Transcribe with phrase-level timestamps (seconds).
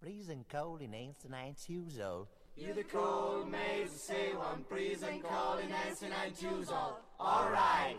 [0.00, 2.28] Freezing cold in Ainsley 92 old.
[2.56, 5.72] You're the cold maze, say one freezing cold in.
[7.18, 7.96] All right.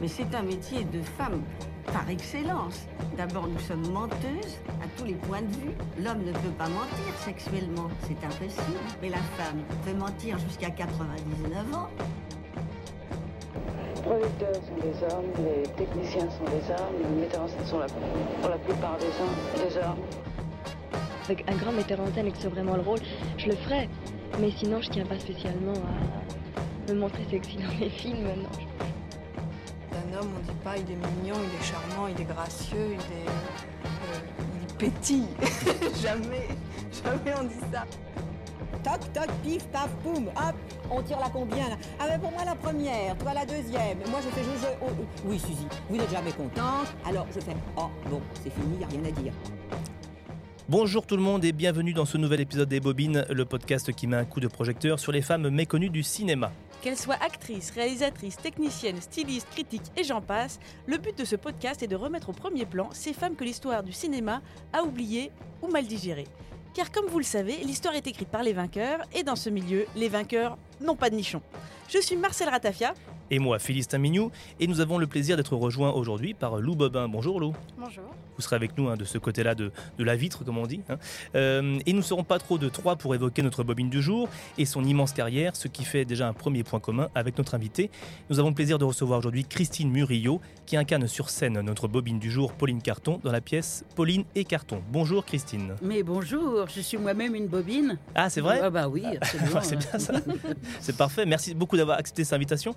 [0.00, 1.42] Mais c'est un métier de femme
[1.92, 2.86] par excellence.
[3.18, 5.74] D'abord, nous sommes menteuses à tous les points de vue.
[5.98, 8.78] L'homme ne peut pas mentir sexuellement, c'est impossible.
[9.02, 11.90] Mais la femme peut mentir jusqu'à 99 ans.
[14.10, 17.78] Les producteurs sont des hommes, les techniciens sont des hommes, les metteurs en scène sont
[17.78, 20.04] la, pour la plupart des hommes, des hommes.
[21.26, 22.98] Avec un grand metteur en scène et que ce soit vraiment le rôle,
[23.38, 23.88] je le ferais.
[24.40, 25.74] Mais sinon, je tiens pas spécialement
[26.88, 28.24] à me montrer sexy dans les films.
[28.24, 28.48] Non,
[29.92, 32.98] D'un homme, on dit pas il est mignon, il est charmant, il est gracieux, il
[32.98, 33.28] est.
[33.28, 34.18] euh,
[34.60, 35.28] il pétille.
[36.02, 36.48] jamais,
[37.04, 37.84] jamais on dit ça.
[38.82, 40.54] Toc, toc, pif, paf, poum, hop,
[40.90, 43.98] on tire la combien là Ah ben pour moi la première, toi la deuxième.
[44.10, 45.04] Moi je fais je, je oh, oh.
[45.26, 46.86] Oui Suzy, vous n'êtes jamais contente.
[47.04, 49.32] Alors je fais oh bon, c'est fini, y a rien à dire.
[50.68, 54.06] Bonjour tout le monde et bienvenue dans ce nouvel épisode des Bobines, le podcast qui
[54.06, 56.52] met un coup de projecteur sur les femmes méconnues du cinéma.
[56.80, 61.82] Qu'elles soient actrices, réalisatrices, techniciennes, stylistes, critiques et j'en passe, le but de ce podcast
[61.82, 64.42] est de remettre au premier plan ces femmes que l'histoire du cinéma
[64.72, 66.28] a oubliées ou mal digérées.
[66.74, 69.86] Car comme vous le savez, l'histoire est écrite par les vainqueurs et dans ce milieu,
[69.96, 71.42] les vainqueurs n'ont pas de nichon.
[71.88, 72.94] Je suis Marcel Ratafia.
[73.30, 77.08] Et moi, Philistin Mignou, et nous avons le plaisir d'être rejoints aujourd'hui par Lou Bobin.
[77.08, 77.54] Bonjour Lou.
[77.76, 78.04] Bonjour.
[78.40, 80.80] Vous serez avec nous hein, de ce côté-là de, de la vitre, comme on dit.
[80.88, 80.96] hein.
[81.34, 84.30] Euh, et nous ne serons pas trop de trois pour évoquer notre bobine du jour
[84.56, 87.90] et son immense carrière, ce qui fait déjà un premier point commun avec notre invité.
[88.30, 92.18] Nous avons le plaisir de recevoir aujourd'hui Christine Murillo, qui incarne sur scène notre bobine
[92.18, 94.80] du jour, Pauline Carton, dans la pièce Pauline et Carton.
[94.90, 95.74] Bonjour Christine.
[95.82, 97.98] Mais bonjour, je suis moi-même une bobine.
[98.14, 98.60] Ah, c'est vrai?
[98.62, 99.60] Ah bah oui, absolument.
[99.62, 100.14] C'est bien ça.
[100.80, 101.26] C'est parfait.
[101.26, 102.74] Merci beaucoup d'avoir accepté cette invitation.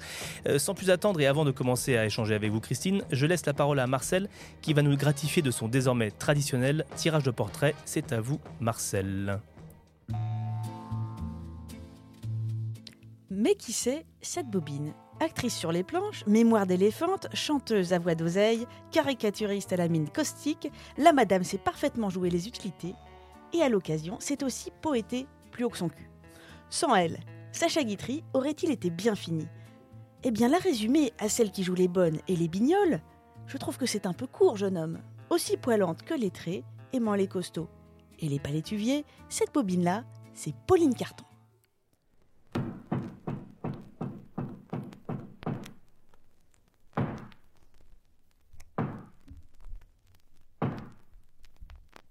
[0.50, 3.46] Euh, sans plus attendre et avant de commencer à échanger avec vous, Christine, je laisse
[3.46, 4.28] la parole à Marcel
[4.62, 7.76] qui va nous gratifier de son désormais traditionnel tirage de portrait.
[7.86, 9.40] C'est à vous, Marcel.
[13.30, 14.94] Mais qui c'est cette bobine?
[15.20, 20.70] Actrice sur les planches, mémoire d'éléphante, chanteuse à voix d'oseille, caricaturiste à la mine caustique,
[20.98, 22.94] la madame sait parfaitement jouer les utilités
[23.54, 26.10] et à l'occasion, c'est aussi poété plus haut que son cul.
[26.70, 27.20] Sans elle,
[27.52, 29.48] Sacha Guitry aurait-il été bien fini?
[30.24, 33.00] Eh bien, la résumer à celle qui joue les bonnes et les bignoles,
[33.46, 35.00] je trouve que c'est un peu court, jeune homme.
[35.30, 37.70] Aussi poilante que lettrée, aimant les costauds.
[38.20, 40.04] Et les palétuviers, cette bobine-là,
[40.34, 41.26] c'est Pauline Carton.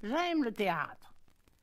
[0.02, 1.14] J'aime le théâtre.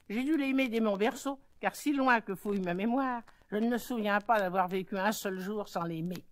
[0.09, 3.21] J'ai dû l'aimer dès mon berceau, car si loin que fouille ma mémoire,
[3.51, 6.23] je ne me souviens pas d'avoir vécu un seul jour sans l'aimer.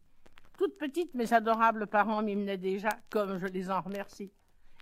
[0.58, 4.32] Toute petite, mes adorables parents m'y menaient déjà, comme je les en remercie.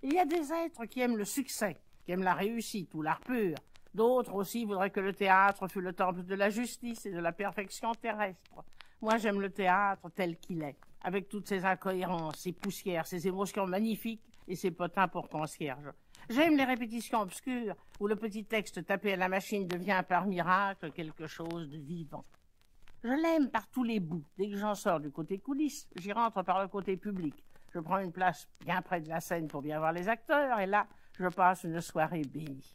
[0.02, 3.20] Il y a des êtres qui aiment le succès, qui aiment la réussite ou l'art
[3.20, 3.56] pur.
[3.94, 7.32] D'autres aussi voudraient que le théâtre fût le temple de la justice et de la
[7.32, 8.62] perfection terrestre.
[9.00, 13.66] Moi, j'aime le théâtre tel qu'il est, avec toutes ses incohérences, ses poussières, ses émotions
[13.66, 15.90] magnifiques et ses potins pour concierge.
[16.28, 20.92] J'aime les répétitions obscures où le petit texte tapé à la machine devient par miracle
[20.92, 22.24] quelque chose de vivant.
[23.02, 24.24] Je l'aime par tous les bouts.
[24.36, 27.45] Dès que j'en sors du côté coulisses, j'y rentre par le côté public.
[27.76, 30.64] Je prends une place bien près de la scène pour bien voir les acteurs et
[30.64, 30.86] là,
[31.18, 32.74] je passe une soirée bénie.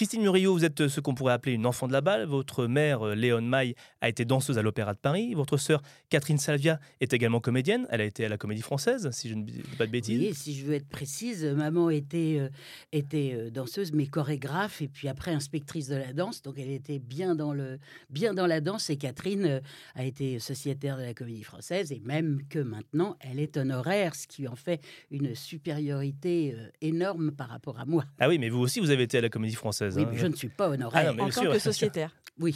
[0.00, 2.24] Christine Murillo, vous êtes ce qu'on pourrait appeler une enfant de la balle.
[2.24, 5.34] Votre mère, euh, Léon Maille, a été danseuse à l'Opéra de Paris.
[5.34, 7.86] Votre sœur, Catherine Salvia, est également comédienne.
[7.90, 10.18] Elle a été à la Comédie Française, si je ne dis pas de bêtises.
[10.18, 12.48] Oui, si je veux être précise, maman était, euh,
[12.92, 16.40] était euh, danseuse, mais chorégraphe, et puis après inspectrice de la danse.
[16.40, 17.78] Donc elle était bien dans, le,
[18.08, 18.88] bien dans la danse.
[18.88, 19.60] Et Catherine euh,
[19.96, 24.26] a été sociétaire de la Comédie Française, et même que maintenant, elle est honoraire, ce
[24.26, 28.06] qui en fait une supériorité euh, énorme par rapport à moi.
[28.18, 29.89] Ah oui, mais vous aussi, vous avez été à la Comédie Française.
[29.96, 30.08] Oui, hein.
[30.12, 31.04] mais je ne suis pas Ah honoraire.
[31.10, 31.54] non, mais en tant sûr, que.
[31.56, 31.60] Oui.
[31.60, 32.14] sociétaire.
[32.38, 32.54] Oui.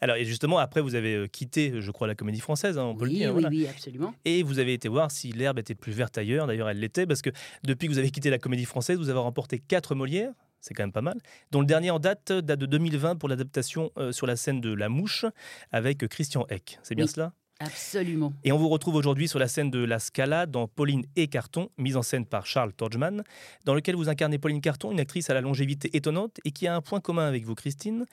[0.00, 2.94] Alors, et justement, après, vous avez euh, quitté, je crois, la Comédie Française, hein, on
[2.94, 3.28] peut le Oui, dire.
[3.28, 3.48] oui, voilà.
[3.48, 4.14] oui, absolument.
[4.24, 6.46] Et vous avez été voir si l'herbe était plus verte ailleurs.
[6.46, 7.30] D'ailleurs, elle l'était, parce que
[7.64, 10.32] depuis que vous avez quitté la Comédie Française, vous avez remporté quatre Molières.
[10.60, 11.16] C'est quand même pas mal.
[11.50, 14.72] Dont le dernier en date date de 2020 pour l'adaptation euh, sur la scène de
[14.74, 15.24] La Mouche
[15.72, 16.78] avec Christian Eck.
[16.82, 17.10] C'est bien Oui.
[17.10, 17.32] cela?
[17.60, 18.32] Absolument.
[18.42, 21.68] Et on vous retrouve aujourd'hui sur la scène de La Scala dans Pauline et Carton,
[21.76, 23.22] mise en scène par Charles Torgman,
[23.66, 26.74] dans lequel vous incarnez Pauline Carton, une actrice à la longévité étonnante et qui a
[26.74, 28.06] un point commun avec vous, Christine,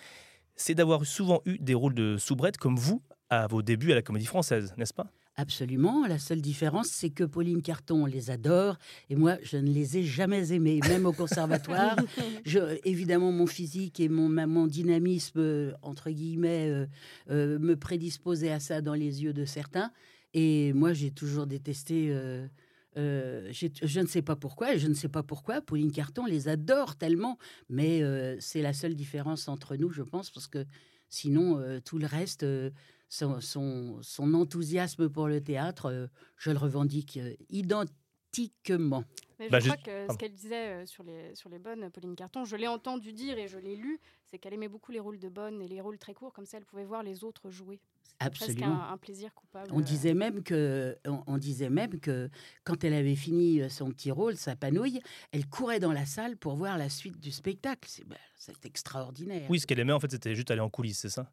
[0.58, 4.02] c'est d'avoir souvent eu des rôles de soubrette comme vous à vos débuts à la
[4.02, 5.08] Comédie Française, n'est-ce pas?
[5.39, 6.07] Absolument.
[6.07, 8.80] La seule différence, c'est que Pauline Carton les adore
[9.12, 11.95] et moi, je ne les ai jamais aimés, même au conservatoire.
[12.45, 16.88] je, évidemment, mon physique et mon, dynamisme, euh, entre guillemets, euh,
[17.30, 19.92] euh, me prédisposaient à ça dans les yeux de certains.
[20.34, 22.07] Et moi, j'ai toujours détesté.
[22.10, 22.48] euh,
[22.98, 25.62] euh, je ne sais pas pourquoi, je ne sais pas pourquoi.
[25.62, 27.38] Pauline Carton les adore tellement,
[27.69, 30.66] mais euh, c'est la seule différence entre nous, je pense, parce que
[31.10, 32.44] sinon, euh, tout le reste,
[33.09, 36.07] son, son- son enthousiasme pour le théâtre, euh,
[36.38, 39.04] je le revendique euh, identiquement.
[39.39, 41.89] Mais Bah, je je- crois que ce qu'elle disait euh, sur les, sur les bonnes,
[41.92, 45.00] Pauline Carton, je l'ai entendu dire et je l'ai lu, c'est qu'elle aimait beaucoup les
[45.00, 47.50] rôles de bonne et les rôles très courts, comme ça elle pouvait voir les autres
[47.51, 47.80] jouer.
[48.19, 48.83] C'est presque Absolument.
[48.83, 49.69] un, un plaisir coupable.
[49.71, 52.30] On disait même que, on, on disait même que
[52.63, 55.01] quand elle avait fini son petit rôle, sa panouille,
[55.31, 57.88] elle courait dans la salle pour voir la suite du spectacle.
[57.88, 59.48] C'est ben, c'est extraordinaire.
[59.50, 61.31] Oui, ce qu'elle aimait, en fait, c'était juste aller en coulisses, c'est ça?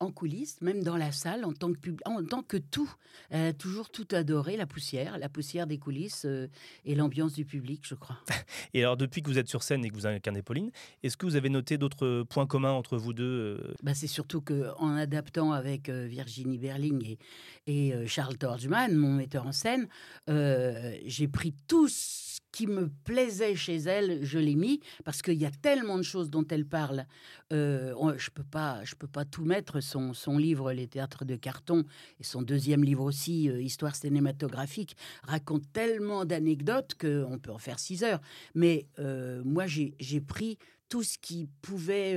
[0.00, 2.92] En coulisses, même dans la salle, en tant que pub- en tant que tout,
[3.30, 6.48] elle a toujours tout adoré la poussière, la poussière des coulisses euh,
[6.84, 8.18] et l'ambiance du public, je crois.
[8.74, 10.70] Et alors, depuis que vous êtes sur scène et que vous incarnez Pauline,
[11.04, 14.40] est-ce que vous avez noté d'autres points communs entre vous deux euh, Bah, c'est surtout
[14.40, 17.18] que en adaptant avec euh, Virginie Berling et,
[17.66, 19.88] et euh, Charles Torgman, mon metteur en scène,
[20.28, 25.34] euh, j'ai pris tout ce qui me plaisait chez elle, je l'ai mis parce qu'il
[25.34, 27.04] y a tellement de choses dont elle parle.
[27.52, 29.80] Euh, je peux pas, je peux pas tout mettre.
[29.80, 31.84] Son, son livre Les théâtres de carton
[32.20, 37.80] et son deuxième livre aussi, euh, Histoire cinématographique, raconte tellement d'anecdotes qu'on peut en faire
[37.80, 38.20] six heures.
[38.54, 40.56] Mais euh, moi, j'ai pris
[40.88, 42.16] tout ce qui pouvait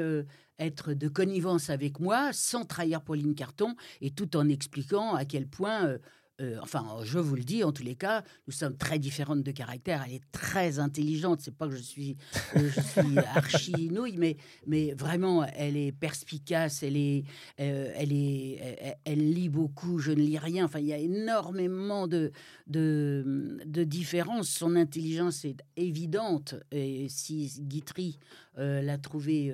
[0.59, 5.47] être de connivence avec moi sans trahir Pauline Carton et tout en expliquant à quel
[5.47, 5.97] point,
[6.39, 9.51] euh, enfin, je vous le dis, en tous les cas, nous sommes très différentes de
[9.51, 10.03] caractère.
[10.05, 11.39] Elle est très intelligente.
[11.41, 12.15] C'est pas que je suis,
[12.55, 14.37] euh, je suis archi nouille, mais,
[14.67, 16.83] mais vraiment, elle est perspicace.
[16.83, 17.23] Elle est,
[17.59, 19.97] euh, elle est, elle, elle lit beaucoup.
[19.97, 20.65] Je ne lis rien.
[20.65, 22.31] Enfin, il y a énormément de,
[22.67, 24.49] de, de différences.
[24.49, 26.55] Son intelligence est évidente.
[26.71, 28.19] Et si Guitry
[28.59, 29.53] euh, l'a trouvée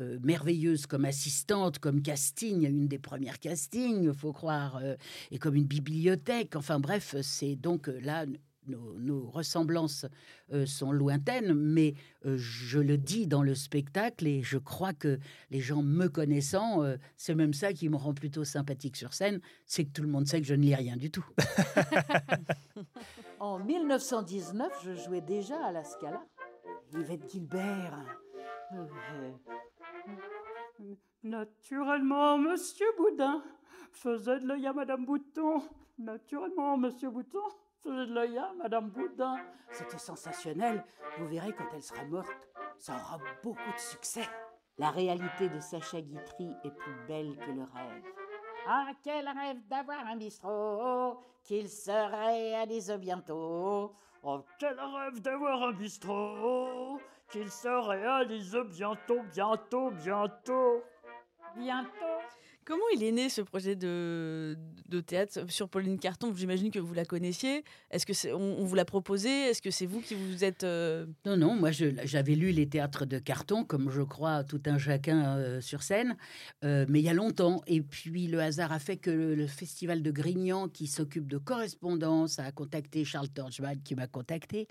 [0.00, 4.96] euh, merveilleuse comme assistante, comme casting, une des premières castings, faut croire, euh,
[5.30, 6.56] et comme une bibliothèque.
[6.56, 8.24] Enfin bref, c'est donc euh, là.
[8.66, 10.06] Nos, ressemblances
[10.66, 11.94] sont lointaines, mais
[12.24, 15.18] je le dis dans le spectacle et je crois que
[15.50, 16.84] les gens me connaissant,
[17.16, 20.28] c'est même ça qui me rend plutôt sympathique sur scène, c'est que tout le monde
[20.28, 21.24] sait que je ne lis rien du tout.
[23.40, 26.22] en 1919, je jouais déjà à la Scala.
[26.92, 28.04] Yvette Gilbert.
[28.72, 29.32] Euh,
[31.22, 33.42] Naturellement, Monsieur Boudin
[33.92, 35.62] faisait de l'œil à Madame Bouton.
[35.98, 37.42] Naturellement, Monsieur Bouton
[37.82, 39.36] faisait de l'œil à Madame Boudin.
[39.70, 40.84] C'était sensationnel.
[41.18, 44.26] Vous verrez quand elle sera morte, ça aura beaucoup de succès.
[44.78, 48.02] La réalité de Sacha Guitry est plus belle que le rêve.
[48.66, 53.94] Ah, quel rêve d'avoir un bistrot, qu'il serait à l'ISO bientôt.
[54.22, 56.98] Oh, quel rêve d'avoir un bistrot
[57.30, 60.82] qu'il se réalise bientôt, bientôt, bientôt.
[61.56, 61.90] Bientôt.
[62.64, 64.56] Comment il est né ce projet de,
[64.88, 66.32] de théâtre sur Pauline Carton?
[66.34, 67.64] J'imagine que vous la connaissiez.
[67.90, 69.28] Est-ce que c'est, on, on vous l'a proposé?
[69.28, 73.06] Est-ce que c'est vous qui vous êtes euh, Non, non, moi j'avais lu les théâtres
[73.06, 76.16] de carton, comme je crois tout un chacun euh, sur scène,
[76.64, 77.62] euh, mais il y a longtemps.
[77.66, 81.38] Et puis le hasard a fait que le, le festival de Grignan, qui s'occupe de
[81.38, 84.68] correspondance, a contacté Charles Torchman, qui m'a contacté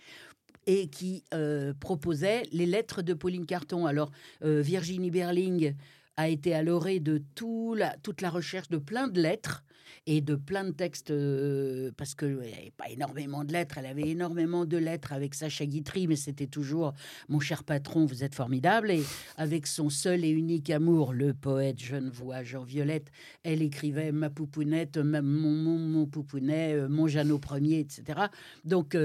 [0.70, 3.88] et qui euh, proposait les lettres de Pauline Carton.
[3.88, 4.12] Alors
[4.46, 5.74] euh, Virginie Berling
[6.16, 9.64] a été à l'orée de tout la, toute la recherche de plein de lettres
[10.06, 13.88] et de plein de textes, euh, parce qu'il n'y avait pas énormément de lettres, elle
[13.88, 16.94] avait énormément de lettres avec Sacha Guitry, mais c'était toujours
[17.30, 18.92] «Mon cher patron, vous êtes formidable».
[18.92, 19.02] Et
[19.38, 23.10] avec son seul et unique amour, le poète genevois Jean Violette,
[23.42, 28.28] elle écrivait «Ma poupounette, mon, mon, mon poupounet, mon Jeannot Ier», etc.
[28.64, 28.96] Donc,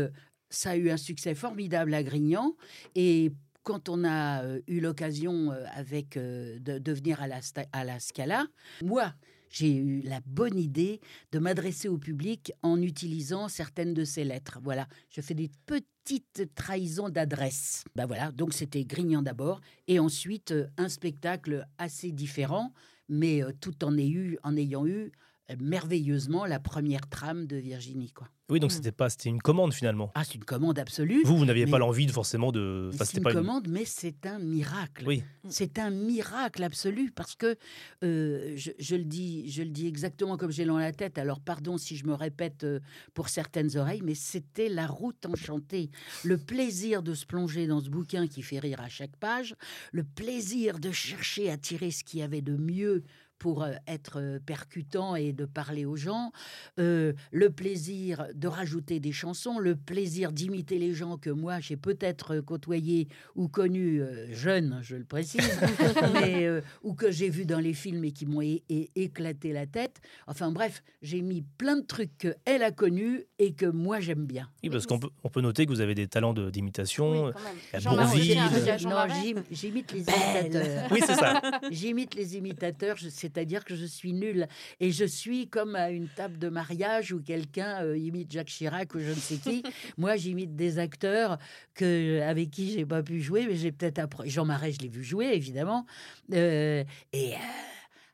[0.55, 2.55] ça a eu un succès formidable à Grignan.
[2.95, 3.33] Et
[3.65, 8.47] quand on a euh, eu l'occasion euh, avec euh, de, venir à la, Scala,
[8.83, 9.15] moi,
[9.49, 11.01] j'ai eu la bonne idée
[11.33, 14.59] de m'adresser au public en utilisant certaines de ces lettres.
[14.63, 17.85] Voilà, je fais des petites trahisons d'adresse.
[17.97, 22.73] Ben voilà, donc c'était Grignan d'abord, et ensuite un spectacle assez différent,
[23.09, 25.13] mais tout en, eu, en ayant eu
[25.61, 28.29] merveilleusement la première trame de Virginie, quoi.
[28.51, 30.13] Oui, donc c'était pas, c'était une commande finalement.
[30.15, 31.23] Ah, c'est une commande absolue.
[31.25, 32.91] Vous, vous n'aviez mais- pas l'envie de forcément de.
[32.93, 35.05] enfin, c'est c'était une pas une- commande, mais c'est un miracle.
[35.07, 35.23] Oui.
[35.49, 37.57] C'est un miracle absolu parce que
[38.03, 41.17] euh, je, je le dis, je le dis exactement comme j'ai dans la tête.
[41.17, 42.81] Alors pardon si je me répète euh,
[43.15, 45.91] pour certaines oreilles, mais c'était la route enchantée,
[46.23, 49.55] le plaisir de se plonger dans ce bouquin qui fait rire à chaque page,
[49.93, 53.05] le plaisir de chercher à tirer ce qu'il y avait de mieux
[53.45, 56.33] pour euh, être euh, percutant et de parler aux gens,
[56.79, 61.77] euh, le plaisir de rajouter des chansons, le plaisir d'imiter les gens que moi j'ai
[61.77, 65.43] peut-être côtoyé ou connu jeune, je le précise,
[66.15, 66.49] mais,
[66.83, 70.01] ou que j'ai vu dans les films et qui m'ont éclaté la tête.
[70.27, 74.49] Enfin bref, j'ai mis plein de trucs qu'elle a connus et que moi j'aime bien.
[74.63, 77.31] Oui, parce qu'on peut, on peut noter que vous avez des talents d'imitation.
[77.75, 80.89] Oui, j'imite les imitateurs.
[80.91, 81.43] Oui, c'est ça.
[81.71, 82.97] j'imite les imitateurs,
[83.35, 84.47] c'est-à-dire que je suis nulle.
[84.81, 88.95] Et je suis comme à une table de mariage où quelqu'un euh, imite Jacques Chirac
[88.95, 89.63] ou je ne sais qui.
[89.99, 91.39] Moi, j'imite des acteurs
[91.75, 94.31] que, avec qui j'ai pas pu jouer, mais j'ai peut-être appris.
[94.31, 95.87] Jean Marais, je l'ai vu jouer, évidemment.
[96.33, 97.35] Euh, et.
[97.35, 97.39] Euh,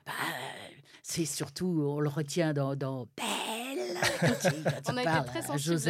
[0.06, 0.12] bah,
[1.02, 3.06] c'est surtout, on le retient dans, dans
[4.88, 5.80] on, a été très sensible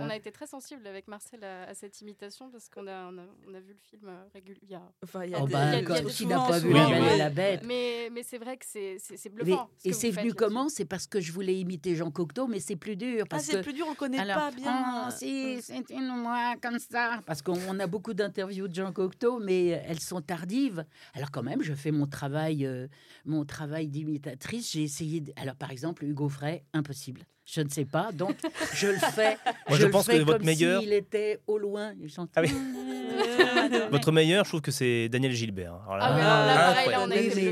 [0.00, 3.60] on a été très sensible avec Marcel à, cette imitation parce qu'on a, on a,
[3.60, 4.92] vu le film euh, régulièrement.
[5.02, 8.38] Enfin, il y a, oh bah, qui n'a pas vu la Bête Mais, mais c'est
[8.38, 9.68] vrai que c'est bluffant.
[9.84, 10.68] et c'est venu comment?
[10.68, 13.26] C'est parce que je voulais imiter Jean Cocteau, mais c'est plus dur.
[13.28, 15.06] Parce ah, c'est plus dur, on connaît pas bien.
[15.06, 17.20] Oh, si, c'est une moi comme ça.
[17.26, 20.84] Parce qu'on a beaucoup d'interviews de Jean Cocteau, mais elles sont tardives.
[21.14, 22.86] Alors quand même, je fais mon travail, euh,
[23.24, 24.72] mon travail d'imitatrice.
[24.72, 25.22] J'ai essayé.
[25.36, 27.09] Alors par exemple, Hugo Frey, impossible.
[27.50, 28.36] Je ne sais pas, donc
[28.74, 29.36] je le fais.
[29.68, 30.82] Moi, je, pense que votre meilleur.
[30.82, 31.92] Il était au loin.
[32.36, 32.52] Ah oui.
[33.90, 35.74] Votre meilleur, je trouve que c'est Daniel Gilbert.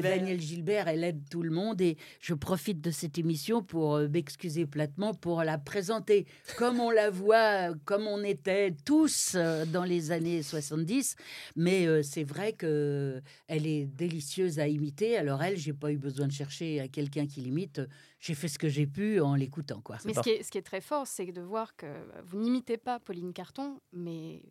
[0.03, 4.09] Daniel Gilbert, elle aide tout le monde et je profite de cette émission pour euh,
[4.09, 6.27] m'excuser platement pour la présenter
[6.57, 11.17] comme on la voit, comme on était tous euh, dans les années 70.
[11.57, 15.17] Mais euh, c'est vrai que elle est délicieuse à imiter.
[15.17, 17.81] Alors elle, j'ai pas eu besoin de chercher à quelqu'un qui l'imite.
[18.21, 19.81] J'ai fait ce que j'ai pu en l'écoutant.
[19.81, 19.99] Quoi.
[20.05, 21.87] Mais ce qui, est, ce qui, est, très fort, c'est de voir que
[22.25, 24.43] vous n'imitez pas Pauline Carton, mais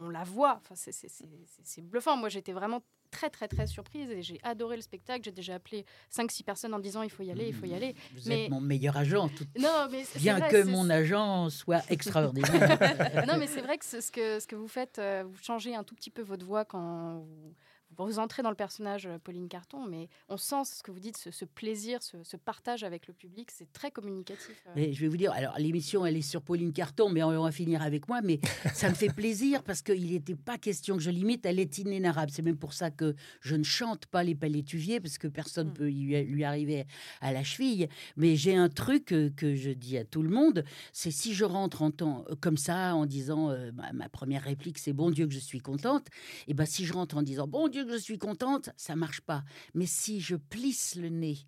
[0.00, 0.60] on la voit.
[0.60, 2.16] Enfin, c'est bluffant.
[2.16, 5.22] Moi, j'étais vraiment très, très, très surprise et j'ai adoré le spectacle.
[5.24, 7.94] J'ai déjà appelé 5-6 personnes en disant il faut y aller, il faut y aller.
[8.14, 9.30] Vous êtes mon meilleur agent.
[9.58, 13.26] Non, mais Bien que mon agent soit extraordinaire.
[13.26, 15.84] non, mais c'est vrai que ce, que ce que vous faites, euh, vous changez un
[15.84, 17.54] tout petit peu votre voix quand vous
[17.98, 21.16] vous entrez dans le personnage euh, Pauline Carton, mais on sent ce que vous dites,
[21.16, 24.62] ce, plaisir, ce, partage avec le public, c'est très communicatif.
[24.66, 24.72] Euh.
[24.76, 27.52] Mais je vais vous dire, alors l'émission, elle est sur Pauline Carton, mais on va
[27.52, 28.40] finir avec moi, mais
[28.74, 32.30] ça me fait plaisir parce qu'il n'était pas question que je l'imite, elle est inénarrable.
[32.32, 35.72] C'est même pour ça que je ne chante pas les palétuviers, parce que personne ne
[35.72, 35.74] mm.
[35.74, 36.86] peut lui arriver
[37.20, 37.88] à la cheville.
[38.16, 41.44] Mais j'ai un truc euh, que, je dis à tout le monde, c'est si je
[41.44, 43.54] rentre en temps comme ça, en disant,
[43.92, 46.06] ma, première réplique, c'est bon Dieu que je suis contente,
[46.48, 49.20] et ben si je rentre en disant, bon Dieu que je suis contente, ça marche
[49.20, 49.44] pas.
[49.74, 51.38] Mais si je plisse le nez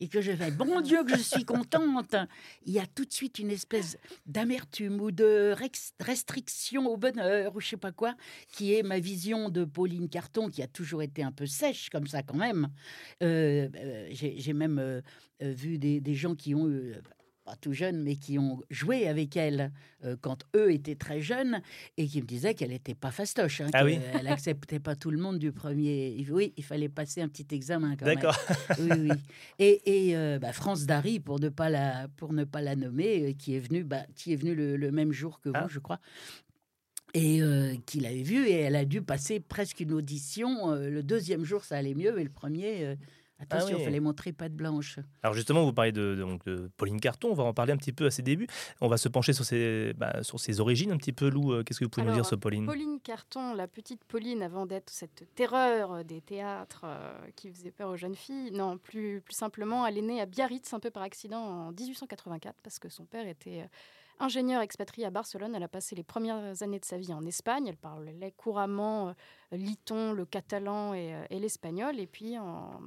[0.00, 2.14] et que je fais bon Dieu que je suis contente,
[2.64, 5.54] il y a tout de suite une espèce d'amertume ou de
[6.00, 8.14] restriction au bonheur ou je sais pas quoi,
[8.52, 12.06] qui est ma vision de Pauline Carton, qui a toujours été un peu sèche comme
[12.06, 12.68] ça quand même.
[13.22, 15.00] Euh, euh, j'ai même euh,
[15.40, 16.94] vu des, des, gens qui ont eu
[17.46, 19.72] pas tout jeunes, mais qui ont joué avec elle
[20.04, 21.62] euh, quand eux étaient très jeunes
[21.96, 23.60] et qui me disaient qu'elle n'était pas fastoche.
[23.60, 26.26] Hein, ah qu'elle n'acceptait pas tout le monde du premier.
[26.28, 28.16] Oui, il fallait passer un petit examen quand même.
[28.16, 28.36] D'accord.
[28.80, 29.10] Oui, oui.
[29.58, 33.30] Et, et euh, bah, France Dari, pour ne pas la, pour ne pas la nommer,
[33.30, 35.66] euh, qui est venue, bah, qui est venue le, même jour que vous, ah.
[35.68, 36.00] je crois,
[37.14, 37.40] et
[37.86, 40.74] qui l'avait vue et elle a dû passer presque une audition.
[40.74, 42.96] le deuxième jour, ça allait mieux, mais le premier,
[43.38, 44.98] Attention, il fallait montrer pas de blanche.
[45.22, 47.92] Alors justement, vous parlez de, donc, de, Pauline Carton, on va en parler un petit
[47.92, 48.46] peu à ses débuts.
[48.80, 51.28] On va se pencher sur ses, bah, sur ses origines un petit peu.
[51.28, 52.64] Lou, euh, qu'est-ce que vous pouvez nous dire sur Pauline?
[52.64, 57.90] Pauline Carton, la petite Pauline, avant d'être cette terreur des théâtres euh, qui faisait peur
[57.90, 61.02] aux jeunes filles, non, plus, plus simplement, elle est née à Biarritz un peu par
[61.02, 63.62] accident en 1884 parce que son père était...
[63.62, 63.66] Euh,
[64.18, 67.66] ingénieur expatrié à Barcelone, elle a passé les premières années de sa vie en Espagne.
[67.66, 69.14] Elle parlait couramment
[69.52, 72.00] l'iton, le catalan et, et l'espagnol.
[72.00, 72.80] Et puis, en,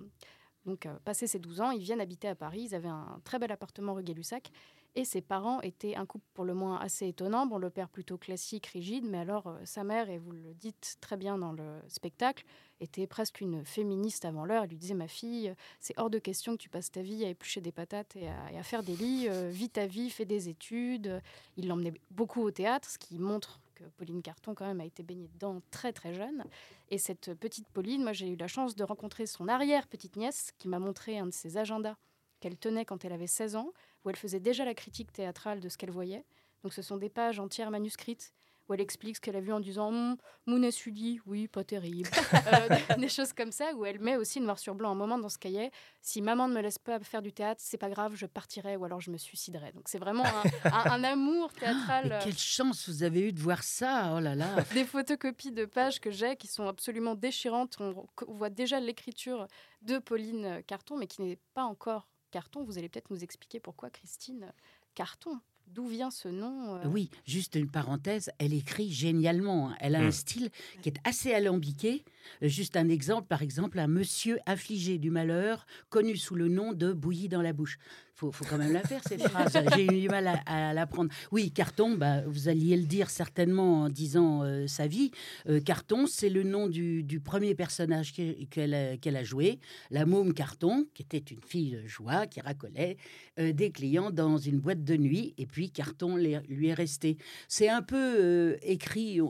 [0.65, 2.67] donc, euh, passé ses 12 ans, ils viennent habiter à Paris.
[2.69, 4.51] Ils avaient un très bel appartement rue Gay-Lussac.
[4.95, 7.45] Et ses parents étaient un couple pour le moins assez étonnant.
[7.45, 10.97] Bon, le père plutôt classique, rigide, mais alors euh, sa mère, et vous le dites
[10.99, 12.43] très bien dans le spectacle,
[12.81, 14.63] était presque une féministe avant l'heure.
[14.63, 17.29] Elle lui disait Ma fille, c'est hors de question que tu passes ta vie à
[17.29, 19.27] éplucher des patates et à, faire des lits.
[19.29, 21.21] Euh, vis ta vie, fais des études.
[21.55, 23.59] Il l'emmenait beaucoup au théâtre, ce qui montre
[23.97, 26.43] Pauline Carton quand même a été baignée dedans très très jeune.
[26.89, 30.67] Et cette petite Pauline, moi j'ai eu la chance de rencontrer son arrière-petite nièce qui
[30.67, 31.95] m'a montré un de ses agendas
[32.39, 35.69] qu'elle tenait quand elle avait 16 ans, où elle faisait déjà la critique théâtrale de
[35.69, 36.25] ce qu'elle voyait.
[36.63, 38.33] Donc ce sont des pages entières manuscrites
[38.69, 42.09] où elle explique ce qu'elle a vu en disant Hum, Mouna Sully, oui, pas terrible.
[42.53, 45.29] Euh, des choses comme ça, où elle met aussi noir sur blanc un moment dans
[45.29, 45.71] ce cahier
[46.01, 48.85] si maman ne me laisse pas faire du théâtre, c'est pas grave, je partirai ou
[48.85, 49.71] alors je me suiciderai.
[49.73, 52.07] Donc c'est vraiment un, un- un amour théâtral.
[52.09, 55.65] Mais quelle chance vous avez eu de voir ça Oh là là des photocopies de
[55.65, 57.75] pages que j'ai qui sont absolument déchirantes.
[57.79, 59.47] On, on voit déjà l'écriture
[59.81, 62.63] de Pauline Carton, mais qui n'est pas encore Carton.
[62.63, 64.51] Vous allez peut-être nous expliquer pourquoi Christine
[64.95, 65.39] Carton.
[65.73, 69.69] D'où vient ce nom euh, Oui, juste une parenthèse, elle écrit génialement.
[69.69, 69.75] hein.
[69.79, 70.11] Elle a un Mm.
[70.11, 70.49] style
[70.81, 72.03] qui est assez alambiqué.
[72.41, 76.73] Euh, Juste un exemple, par exemple, un monsieur affligé du malheur, connu sous le nom
[76.73, 77.77] de bouilli dans la bouche.
[78.19, 79.53] Faut, faut quand même la faire cette phrase.
[79.77, 81.09] J'ai eu du mal à, à l'apprendre.
[81.31, 85.11] Oui, Carton, bah, vous alliez le dire certainement en disant euh, sa vie.
[85.47, 90.85] Euh, Carton, c'est le nom du, premier personnage qu'e- qu'elle a, joué, la môme Carton,
[90.93, 92.97] qui était une fille de joie qui racolait
[93.39, 95.33] euh, des clients dans une boîte de nuit.
[95.37, 97.17] Et puis Carton lui est resté.
[97.47, 99.21] C'est un peu écrit.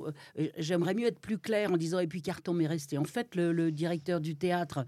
[0.57, 2.97] J'aimerais mieux être plus clair en disant et puis Carton m'est resté.
[2.97, 4.83] En fait, le, le directeur du théâtre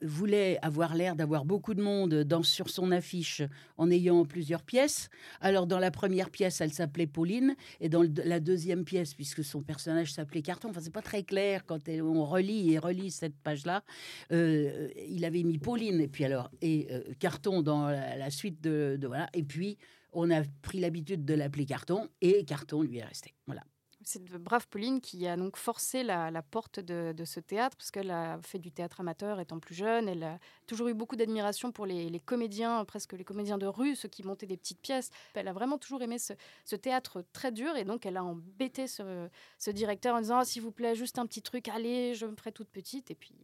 [0.00, 3.42] voulait avoir l'air d'avoir beaucoup de monde dans, sur son affiche
[3.76, 5.08] en ayant plusieurs pièces.
[5.40, 9.62] Alors, dans la première pièce, elle s'appelait Pauline, et dans la deuxième pièce, puisque son
[9.62, 13.82] personnage s'appelait Carton, enfin, c'est pas très clair quand on relit et relit cette page-là,
[14.30, 18.60] euh, il avait mis Pauline, et puis alors, et euh, Carton dans la, la suite
[18.62, 19.76] de, de- Voilà, et puis
[20.12, 23.34] on a pris l'habitude de l'appeler Carton, et Carton lui est resté.
[23.46, 23.62] Voilà.
[24.04, 27.76] C'est de brave Pauline qui a donc forcé la, la porte de, de ce théâtre,
[27.76, 30.08] parce qu'elle a fait du théâtre amateur étant plus jeune.
[30.08, 33.96] Elle a toujours eu beaucoup d'admiration pour les, les comédiens, presque les comédiens de rue,
[33.96, 35.10] ceux qui montaient des petites pièces.
[35.34, 36.32] Elle a vraiment toujours aimé ce,
[36.64, 39.28] ce théâtre très dur, et donc elle a embêté ce,
[39.58, 42.36] ce directeur en disant Ah, S'il vous plaît, juste un petit truc, allez, je me
[42.36, 43.10] ferai toute petite.
[43.10, 43.34] Et puis.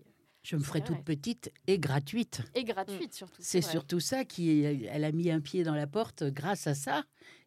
[0.44, 2.42] Je me ferai toute petite et gratuite.
[2.54, 3.40] Et gratuite, surtout.
[3.42, 7.04] C'est surtout ça qui elle a mis un pied dans la porte grâce à ça.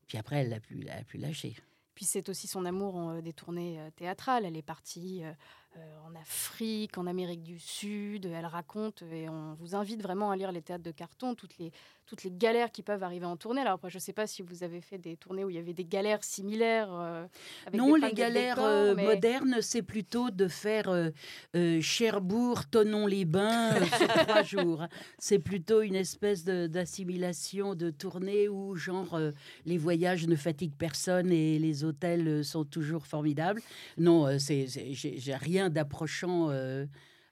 [0.07, 1.55] Puis après, elle l'a plus, plus lâché.
[1.97, 4.45] Puis c'est aussi son amour euh, des tournées euh, théâtrales.
[4.45, 8.27] Elle est partie euh, en Afrique, en Amérique du Sud.
[8.27, 11.71] Elle raconte et on vous invite vraiment à lire les théâtres de carton, toutes les,
[12.07, 13.61] toutes les galères qui peuvent arriver en tournée.
[13.61, 15.59] Alors après, je ne sais pas si vous avez fait des tournées où il y
[15.59, 16.89] avait des galères similaires.
[16.91, 17.25] euh,
[17.65, 22.65] avec non, les de galères décor, euh, mais- modernes, c'est plutôt de faire euh, Cherbourg,
[22.69, 24.85] Tonon-les-Bains sur trois jours.
[25.19, 29.19] C'est plutôt une espèce de- d'assimilation de tournée où, genre,
[29.65, 33.61] les voyages ne fatiguent personne et les hôtels sont toujours formidables.
[33.97, 36.49] Non, c'est, j'ai rien d'approchant.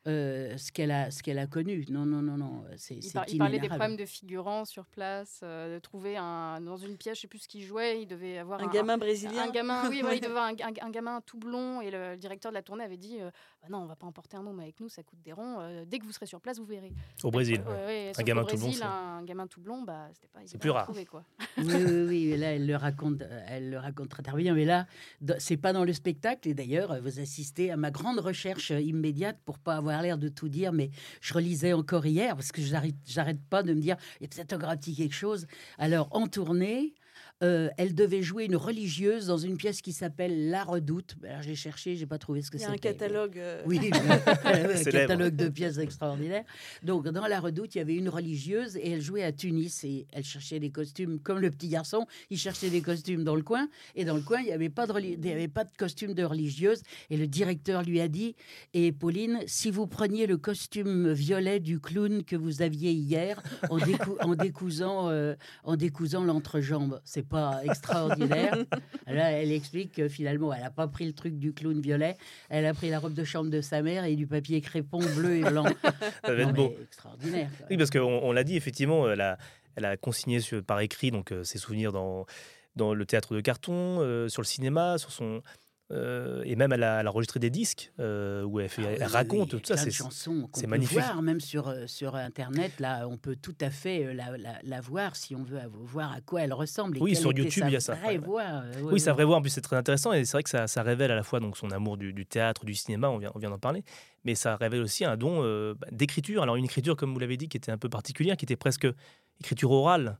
[0.07, 1.85] Euh, euh, ce qu'elle a, ce qu'elle a connu.
[1.89, 2.63] Non, non, non, non.
[2.77, 6.15] C'est, Il, c'est par- il parlait des problèmes de figurants sur place, euh, de trouver
[6.17, 8.97] un, dans une pièce, je sais plus ce qu'il jouait, il devait avoir Un gamin
[8.97, 9.43] brésilien.
[9.43, 12.51] Un gamin, oui, il devait avoir un, un- un gamin tout blond et le, directeur
[12.51, 13.31] de la tournée avait dit euh,
[13.65, 15.59] Bah non, on va pas emporter un môme avec nous, ça coûte des ronds.
[15.59, 16.91] euh, dès que vous serez sur place, vous verrez.
[17.23, 17.85] Au Brésil, Ouais, ouais.
[17.85, 20.59] ouais, Un gamin tout blond, Brésil, c'est- un gamin tout blond, bah c'était pas évident
[20.59, 20.83] plus à rare.
[20.83, 21.23] trouver, quoi.
[21.57, 24.53] Oui, oui, oui, et là, elle le raconte, euh, elle le raconte très, très bien.
[24.53, 24.85] Mais là,
[25.39, 26.47] c'est pas dans le spectacle.
[26.47, 30.27] Et d'ailleurs, euh, vous assistez à ma grande recherche immédiate pour pas avoir l'air de
[30.27, 30.71] tout dire.
[30.71, 34.25] Mais je relisais encore hier parce que j'arrête, j'arrête pas de me dire, il y
[34.25, 35.47] a peut-être encore un petit quelque chose.
[35.79, 36.93] Alors, en tournée.
[37.43, 41.15] Euh, elle devait jouer une religieuse dans une pièce qui s'appelle La Redoute.
[41.27, 42.89] Alors j'ai cherché, j'ai pas trouvé ce que Il y a c'était.
[42.89, 43.37] un catalogue.
[43.37, 43.79] euh, Oui,
[44.45, 46.45] un catalogue de pièces extraordinaires.
[46.83, 50.07] Donc, dans La Redoute, il y avait une religieuse et elle jouait à Tunis et
[50.13, 52.05] elle cherchait des costumes comme le petit garçon.
[52.29, 54.87] Il cherchait des costumes dans le coin et dans le coin, il n'y avait, pas
[54.87, 56.81] de reli- il y avait pas de costume de religieuse.
[57.09, 58.35] Et le directeur lui a dit
[58.73, 63.77] Et Pauline, si vous preniez le costume violet du clown que vous aviez hier en,
[63.77, 68.55] décou- en décousant, euh, en décousant l'entrejambe, c'est pas extraordinaire
[69.07, 72.17] Là, elle explique que finalement, elle n'a pas pris le truc du clown violet,
[72.49, 75.37] elle a pris la robe de chambre de sa mère et du papier crépon bleu
[75.37, 75.65] et blanc.
[76.25, 76.73] Ça va être beau.
[76.81, 77.49] Extraordinaire.
[77.57, 77.67] quoi.
[77.69, 79.37] Oui, parce qu'on on l'a dit, effectivement, elle a,
[79.75, 82.25] elle a consigné sur- par écrit donc, euh, ses souvenirs dans,
[82.75, 85.41] dans le théâtre de carton, euh, sur le cinéma, sur son.
[85.91, 88.91] Euh, et même elle a, elle a enregistré des disques euh, où elle, fait, Ah
[88.93, 89.77] elle oui, raconte oui, tout ça.
[89.77, 90.97] C'est chansons qu'on peut magnifique.
[90.97, 92.79] voir même sur, euh, sur Internet.
[92.79, 96.11] Là, on peut tout à fait euh, la, la- la voir si on veut voir
[96.11, 96.97] à quoi elle ressemble.
[96.97, 97.93] et Oui, sur YouTube, il y a ça.
[97.95, 98.99] vraie voix, euh, ouais, Oui, ouais.
[98.99, 100.11] sa vraie voix, en plus, c'est très intéressant.
[100.11, 102.25] Et c'est vrai que ça, ça révèle à la fois donc, son amour du, du
[102.25, 103.83] théâtre, du cinéma, on vient, on vient d'en parler,
[104.23, 106.41] mais ça révèle aussi un don euh, bah, d'écriture.
[106.41, 108.87] Alors, une écriture, comme vous l'avez dit, qui était un peu particulière, qui était presque
[109.39, 110.17] écriture orale.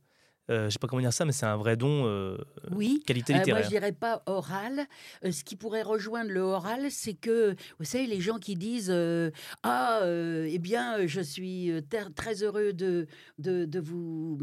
[0.52, 2.38] Euh, je sais pas comment dire ça, mais c'est un vrai don euh,
[2.72, 3.02] Oui.
[3.08, 3.64] qualité Euh, moi, littéraire.
[3.64, 4.86] je dirais pas oral.
[5.24, 8.92] Euh, ce qui pourrait rejoindre le oral, c'est que, vous savez, les gens qui disent
[8.92, 9.32] euh,
[9.64, 11.82] Ah, euh, eh bien, je suis euh,
[12.16, 13.08] très heureux de,
[13.40, 14.38] de, de vous,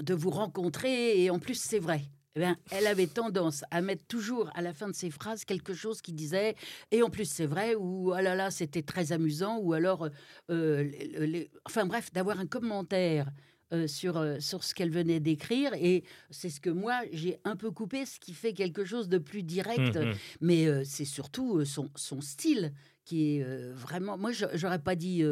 [0.00, 2.02] de vous rencontrer, et en plus, c'est vrai.
[2.36, 5.74] Eh bien, elle avait tendance à mettre toujours à la fin de ses phrases quelque
[5.74, 6.54] chose qui disait
[6.92, 10.08] et en plus c'est vrai ou ah là là c'était très amusant ou alors
[10.50, 13.26] euh, les- les- enfin bref d'avoir un commentaire
[13.72, 15.72] euh, sur, euh, sur ce qu'elle venait d'écrire.
[15.74, 19.18] Et c'est ce que moi, j'ai un peu coupé, ce qui fait quelque chose de
[19.18, 19.96] plus direct.
[19.96, 20.14] Mhm.
[20.40, 22.72] Mais euh, c'est surtout son, son style
[23.04, 24.18] qui est vraiment...
[24.18, 25.22] Moi, je- j'aurais pas dit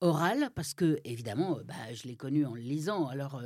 [0.00, 3.06] oral, parce que, évidemment, bah, je l'ai connu en le lisant.
[3.08, 3.42] Alors,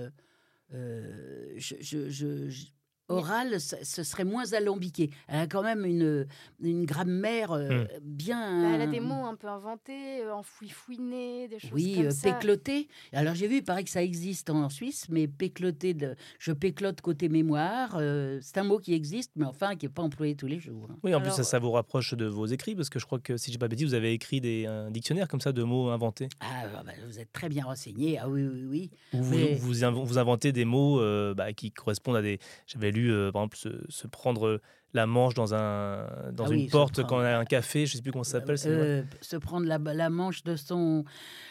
[0.73, 1.75] je...
[1.81, 2.67] je- je- je-
[3.11, 5.11] Oral, ce ce serait moins alambiqué.
[5.29, 6.27] Elle a quand même une,
[6.63, 8.63] une grammaire euh, bien.
[8.63, 12.11] Bah, elle a des mots un peu inventés, euh, enfouis-fouinés, des choses Oui, comme euh,
[12.11, 12.33] ça.
[12.33, 12.89] pécloter.
[13.13, 16.15] Alors j'ai vu, il paraît que ça existe en Suisse, mais pécloter, de...
[16.39, 20.03] je péclote côté mémoire, euh, c'est un mot qui existe, mais enfin qui n'est pas
[20.03, 20.89] employé tous les jours.
[21.03, 23.37] Oui, en plus, ça, ça vous rapproche de vos écrits, parce que je crois que,
[23.37, 26.29] si je pas bêtise, vous avez écrit des, un dictionnaire comme ça de mots inventés.
[26.41, 28.19] Ah, bah, vous êtes très bien renseigné.
[28.19, 28.91] Ah oui, oui, oui.
[29.13, 32.39] Vous, Mais- vous, inv- vous inventez des mots euh, bah, qui correspondent à des.
[32.67, 34.61] J'avais lu, euh, par exemple, se, se prendre
[34.93, 37.95] la manche dans, un, dans Ah une oui, porte quand on a un café, je
[37.95, 38.57] sais plus comment ça s'appelle.
[38.57, 38.69] vrai.
[38.69, 41.05] Euh, se prendre la, la manche de son,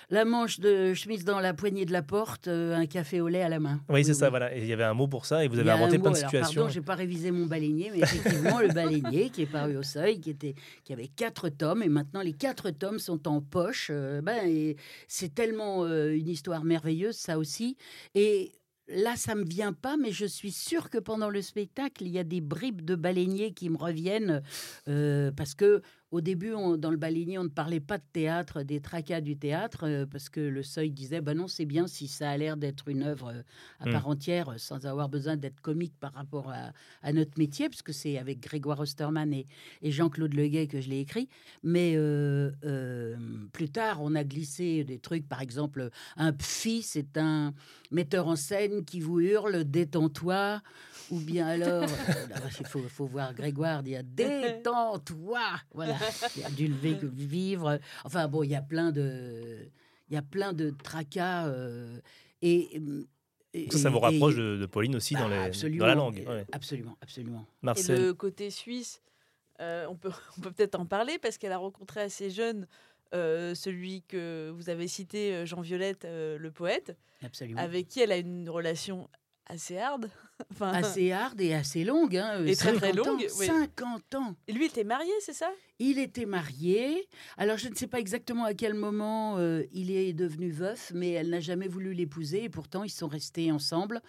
[0.09, 3.41] la manche de chemise dans la poignée de la porte, euh, un café au lait
[3.41, 3.79] à la main.
[3.87, 4.53] oui, c'est ça, voilà.
[4.53, 6.19] Et il y avait un mot pour ça, et vous avez inventé plein mot, de
[6.19, 6.61] alors, situations.
[6.63, 10.19] Pardon, j'ai pas révisé mon baleinier, mais effectivement, le baleinier qui est paru au seuil,
[10.19, 13.87] qui, était, qui avait quatre tomes, et maintenant les quatre tomes sont en poche.
[13.89, 14.75] euh, ben,
[15.07, 17.77] c'est tellement euh, une histoire merveilleuse, ça aussi.
[18.15, 18.51] Et
[18.89, 22.19] là, ça me vient pas, mais je suis sûre que pendant le spectacle, il y
[22.19, 24.41] a des bribes de baleinier qui me reviennent,
[24.87, 28.63] euh, parce que au début, on- dans le baleinier, on ne parlait pas de théâtre,
[28.63, 32.07] des tracas du théâtre, euh, parce que le seuil disait, ben non, c'est bien si
[32.07, 33.41] ça a l'air d'être une œuvre euh,
[33.79, 33.91] à Mm.
[33.91, 36.71] part entière, euh, sans avoir besoin d'être comique par rapport à,
[37.03, 39.45] à notre métier, puisque c'est avec Grégoire Osterman et,
[39.83, 41.29] et Jean-Claude Leguet que je l'ai écrit.
[41.63, 43.15] Mais euh, euh,
[43.53, 47.53] plus tard, on a glissé des trucs, par exemple, un pfi, c'est un
[47.91, 50.61] metteur en scène qui vous hurle, détends-toi,
[51.11, 51.87] ou bien alors,
[52.59, 54.01] il faut, faut voir Grégoire dire,
[54.63, 55.39] détends-toi,
[55.73, 55.97] voilà,
[56.37, 56.75] il a dû le
[57.09, 57.79] vivre.
[58.03, 59.57] Enfin bon, il y a plein de,
[60.09, 61.99] il y a plein de tracas euh,
[62.41, 62.81] et
[63.53, 65.87] et- Ça, ça vous rapproche et- de, de Pauline aussi dans, Bah, les, absolument, dans
[65.87, 66.23] la langue.
[66.27, 66.45] ouais.
[66.51, 67.45] Absolument, absolument.
[67.63, 67.99] Marcel.
[67.99, 69.01] Et le côté suisse,
[69.59, 72.67] euh, on peut on peut peut-être en parler parce qu'elle a rencontré assez jeune
[73.15, 77.59] euh, celui que vous avez cité, Jean Violette, euh, le poète, Absolument.
[77.59, 79.09] avec qui elle a une relation
[79.49, 80.09] assez hard.
[80.51, 82.15] enfin, Assez hard et assez longue.
[82.15, 83.45] Hein, Et très, très 50 ans, longue, oui.
[83.45, 84.35] 50 ans.
[84.47, 85.51] Et lui était marié, c'est ça?
[85.79, 87.07] Il était marié.
[87.37, 91.11] Alors, je ne sais pas exactement à quel moment euh, il est devenu veuf, mais
[91.11, 92.43] elle n'a jamais voulu l'épouser.
[92.43, 94.01] Et pourtant, ils sont restés ensemble.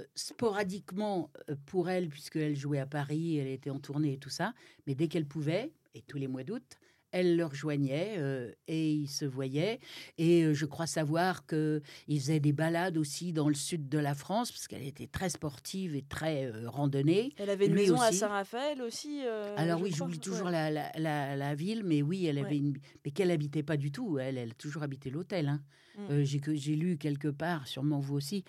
[0.00, 4.30] Euh, sporadiquement euh, pour elle, puisqu'elle jouait à Paris, elle était en tournée et tout
[4.30, 4.54] ça.
[4.86, 6.78] Mais dès qu'elle pouvait, et tous les mois d'août,
[7.12, 9.78] elle le rejoignait euh, et ils se voyaient.
[10.18, 14.14] Et euh, je crois savoir qu'il faisait des balades aussi dans le sud de la
[14.14, 17.32] France, parce qu'elle était très sportive et très euh, randonnée.
[17.36, 18.10] Elle avait une Lui maison à.
[18.12, 19.20] Saint-Raphaël aussi.
[19.56, 20.52] Alors je oui, j'oublie toujours Ouais.
[20.52, 22.56] la, la, la- la ville, mais oui, elle avait Ouais.
[22.56, 22.78] une...
[23.04, 24.18] Mais qu'elle habitait pas du tout.
[24.18, 25.48] Elle, elle a toujours habité l'hôtel.
[25.48, 25.60] hein.
[25.98, 26.00] Mm.
[26.10, 28.44] Euh, j'ai que- j'ai lu quelque part, sûrement vous aussi,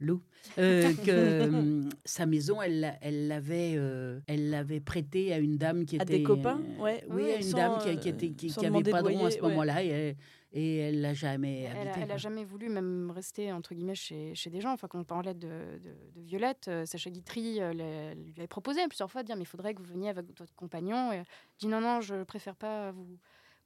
[0.00, 0.22] Lou,
[0.58, 5.56] euh, que hum, sa maison, elle l'a- elle l'avait euh, elle l'avait prêtée à une
[5.58, 6.18] dame qui À était...
[6.18, 8.66] des copains euh, Ouais, Oui, ouais, à une sans, dame qui, qui était, qui, qui
[8.66, 9.42] avait pas de rond à ce ouais.
[9.48, 9.84] moment-là.
[9.84, 10.16] Et, elle-
[10.52, 11.96] et elle l'a jamais Elle a, habité.
[11.98, 12.16] elle a quoi.
[12.16, 14.72] jamais voulu même rester entre guillemets chez, chez des gens.
[14.72, 19.22] Enfin, quand on parlait de, de, de Violette, Sacha Guitry lui avait proposé plusieurs fois
[19.22, 21.12] de dire mais il faudrait que vous veniez avec votre compagnon.
[21.12, 21.24] Et elle
[21.60, 23.06] dit non non, je préfère pas vous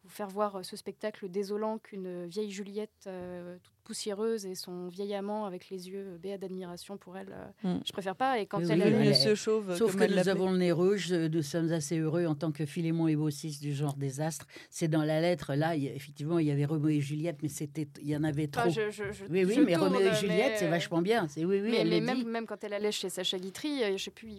[0.03, 5.15] vous faire voir ce spectacle désolant qu'une vieille Juliette euh, toute poussiéreuse et son vieil
[5.15, 7.29] amant avec les yeux béats d'admiration pour elle.
[7.33, 7.45] euh,
[7.75, 7.81] Mm.
[7.87, 8.39] Je préfère pas.
[8.41, 10.59] Et quand Oui, elle, oui, elle- Monsieur Chauve, Sauf comme que elle nous avons le
[10.59, 13.95] nez rouge, euh, nous sommes assez heureux en tant que Philémon et Baucis du genre
[13.95, 14.47] désastre.
[14.71, 17.39] C'est dans la lettre, là, il y a- effectivement, il y avait Roméo et Juliette,
[17.43, 18.63] mais c'était, il y en avait trop.
[18.63, 21.29] Enfin, je- je- je- oui, oui, je mais Roméo et mais- Juliette, c'est vachement bien.
[21.29, 22.25] C'est oui, oui, mais, elle mais même, dit.
[22.25, 24.33] même quand elle allait chez Sacha Guitry, euh, je sais plus,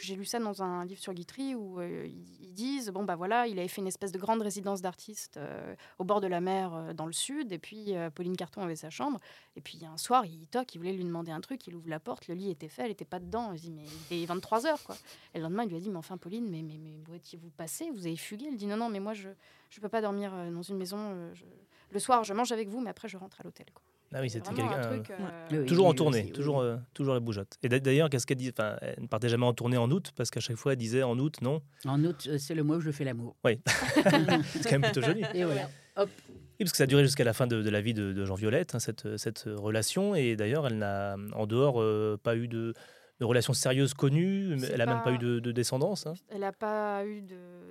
[0.00, 3.46] j'ai lu ça dans un livre sur Guitry où euh, ils, disent bon bah voilà,
[3.46, 6.74] il avait fait une espèce de grande résidence d'artiste euh, au bord de la mer
[6.74, 9.18] euh, dans le sud, et puis euh, Pauline Carton avait sa chambre,
[9.56, 11.98] et puis un soir il toque, il voulait lui demander un truc, il ouvre la
[12.00, 14.66] porte, le lit était fait, elle était pas dedans, il dit mais il est 23
[14.66, 14.96] heures quoi.
[15.34, 17.50] Et le lendemain il lui a dit mais enfin Pauline, mais mais, mais où étiez-vous
[17.50, 18.46] passé Vous avez fugué?
[18.48, 19.28] Elle dit non non mais moi je
[19.70, 20.98] je peux pas dormir euh, dans une maison.
[20.98, 21.44] euh, je-
[21.90, 23.66] Le soir je mange avec vous, mais après je rentre à l'hôtel.
[23.72, 23.82] quoi.
[24.14, 24.70] Ah oui, c'était quelqu'un.
[24.74, 25.02] euh,
[25.52, 26.64] euh, toujours en tournée, aussi, toujours, oui.
[26.66, 27.56] euh, toujours la bougeotte.
[27.62, 28.50] Et d'a- d'ailleurs, qu'est-ce qu'elle dit?
[28.50, 31.02] Enfin, elle ne partait jamais en tournée en août parce qu'à chaque fois, elle disait
[31.02, 31.62] en août, non.
[31.86, 33.34] En août, c'est le mois où je fais l'amour.
[33.42, 35.22] Oui, c'est quand même plutôt joli.
[35.32, 35.70] Et voilà.
[35.96, 36.10] Hop.
[36.64, 38.78] Parce que ça a duré jusqu'à la fin de, la vie de, Jean Violette, hein,
[38.78, 40.14] cette, cette relation.
[40.14, 42.74] Et d'ailleurs, elle n'a, en dehors, euh, pas eu de,
[43.22, 44.52] de relation sérieuse connue.
[44.70, 46.06] Elle n'a même pas- eu de, de descendance.
[46.08, 46.14] hein.
[46.28, 47.28] Elle n'a pas eu de-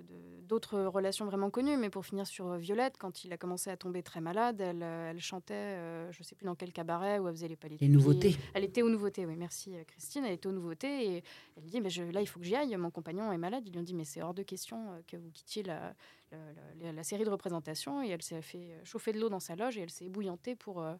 [0.07, 3.69] de- d'autres relations vraiment connues, mais pour finir sur euh, Violette, quand il a commencé
[3.69, 6.71] à tomber très malade, elle, euh, elle chantait, euh, je ne sais plus dans quel
[6.71, 7.75] cabaret, où elle faisait les palais.
[7.81, 8.37] Les nouveautés.
[8.53, 11.23] Elle était aux nouveautés, oui, merci Christine, elle était aux nouveautés, et
[11.57, 13.63] elle dit, mais je, là, il faut que j'y aille, mon compagnon est malade.
[13.67, 15.93] Ils lui ont dit, mais c'est hors de question que vous quittiez la,
[16.31, 16.37] la-
[16.81, 19.77] la- la série de représentations, et elle s'est fait chauffer de l'eau dans sa loge,
[19.77, 20.81] et elle s'est ébouillantée pour...
[20.81, 20.95] euh,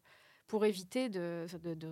[0.48, 1.90] pour éviter d'être de, de,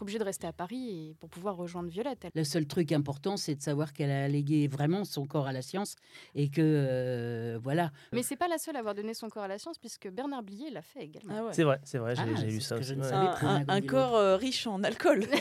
[0.00, 2.26] obligé de rester à Paris et pour pouvoir rejoindre Violette.
[2.34, 5.62] Le seul truc important, c'est de savoir qu'elle a légué vraiment son corps à la
[5.62, 5.96] science
[6.34, 7.90] et que euh, voilà.
[8.12, 10.42] Mais c'est pas la seule à avoir donné son corps à la science puisque Bernard
[10.42, 11.48] Blier l'a fait également.
[11.48, 12.76] Ah C'est vrai, c'est vrai, j'ai ah, lu ça.
[12.76, 12.92] Aussi.
[12.92, 15.26] Un, un, corps euh, riche en alcool.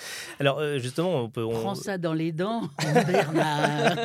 [0.40, 1.44] Alors euh, justement, on peut.
[1.44, 1.60] On...
[1.60, 2.62] Prends ça dans les dents,
[3.06, 3.96] Bernard.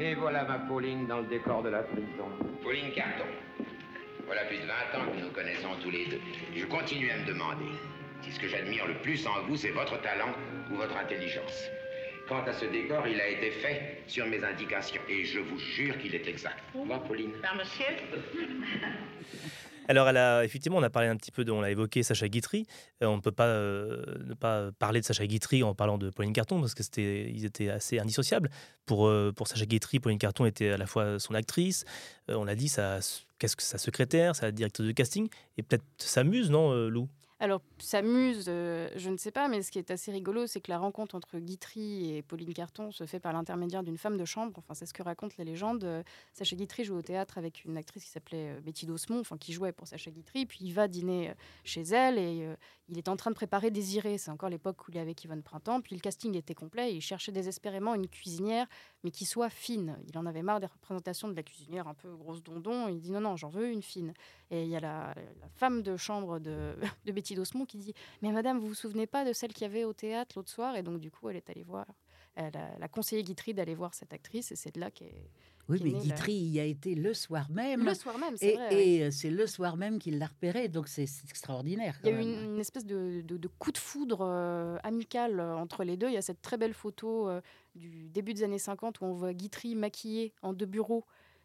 [0.00, 2.28] Et voilà ma Pauline dans le décor de la prison.
[2.62, 3.24] Pauline Carton.
[4.26, 6.20] Voilà plus de 20 ans que nous nous connaissons tous les deux.
[6.54, 7.72] Je continue à me demander
[8.22, 10.32] si ce que j'admire le plus en vous, c'est votre talent
[10.70, 11.68] ou votre intelligence.
[12.28, 15.00] Quant à ce décor, il a été fait sur mes indications.
[15.08, 16.62] Et je vous jure qu'il est exact.
[16.76, 17.32] Au revoir, Pauline.
[17.42, 17.86] Par monsieur
[19.88, 22.28] alors, elle a, effectivement, on a parlé un petit peu, de, on l'a évoqué, Sacha
[22.28, 22.66] Guitry.
[23.02, 26.10] Euh, on ne peut pas euh, ne pas parler de Sacha Guitry en parlant de
[26.10, 28.50] Pauline Carton, parce que c'était, ils étaient assez indissociables.
[28.84, 31.86] Pour, euh, Sacha Guitry, Pauline Carton était à la fois son actrice,
[32.28, 33.00] on l'a dit, sa,
[33.38, 37.08] qu'est-ce que sa secrétaire, sa directrice de casting, et peut-être sa muse, non, Lou?
[37.40, 40.72] Alors, s'amuse, euh, je ne sais pas, mais ce qui est assez rigolo, c'est que
[40.72, 44.54] la rencontre entre Guitry et Pauline Carton se fait par l'intermédiaire d'une femme de chambre.
[44.58, 45.84] Enfin, c'est ce que raconte la légende.
[45.84, 49.38] Euh, Sacha Guitry joue au théâtre avec une actrice qui s'appelait euh, Betty Dosmont, enfin,
[49.38, 50.46] qui jouait pour Sacha Guitry.
[50.46, 52.48] Puis il va dîner chez elle et
[52.88, 54.18] il est en train de préparer Désiré.
[54.18, 55.80] C'est encore l'époque où il est avec Yvonne Printemps.
[55.80, 58.66] Puis le casting était complet et il cherchait désespérément une cuisinière,
[59.04, 59.98] mais qui soit fine.
[60.08, 62.88] Il en avait marre des représentations de la cuisinière un peu grosse dondon.
[62.88, 64.14] Il dit non, non, j'en veux une fine.
[64.50, 65.14] Et il y a la,
[65.56, 66.74] femme de chambre de,
[67.12, 69.84] Betty Dosmont qui dit Mais madame, vous vous souvenez pas de celle qu'il y avait
[69.84, 70.76] au théâtre l'autre soir?
[70.76, 71.86] Et donc, du coup, elle est allée voir.
[72.34, 75.28] Elle a, conseillé Guitry d'aller voir cette actrice et c'est de là qu'elle.
[75.68, 77.84] Oui, mais Guitry y a été le soir même.
[77.84, 78.74] Le soir même, c'est vrai.
[78.74, 81.98] Et euh, c'est le soir même qu'il l'a repéré, donc c'est extraordinaire.
[82.04, 83.22] Il y a eu une, espèce de,
[83.58, 86.08] coup de foudre euh, amical euh, entre les deux.
[86.08, 87.28] Il y a cette très belle photo
[87.74, 91.04] du début des années 50 où on voit Guitry maquillé en deux bureaux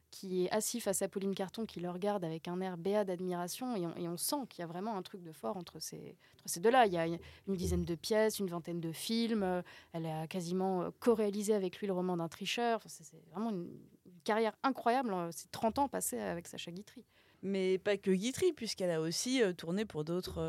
[0.09, 3.75] qui est assis face à Pauline Carton, qui le regarde avec un air béat d'admiration,
[3.75, 6.85] et, on, sent qu'il y a vraiment un truc de fort entre ces, ces deux-là.
[6.85, 7.17] Il y a une
[7.55, 12.15] dizaine de pièces, une vingtaine de films, elle a quasiment co-réalisé avec lui le roman
[12.15, 12.79] d'un tricheur.
[12.85, 13.75] c'est vraiment une,
[14.23, 17.03] carrière incroyable, euh, c'est 30 ans passés avec Sacha Guitry.
[17.41, 20.41] Mais pas que Guitry, puisqu'elle a aussi tourné pour d'autres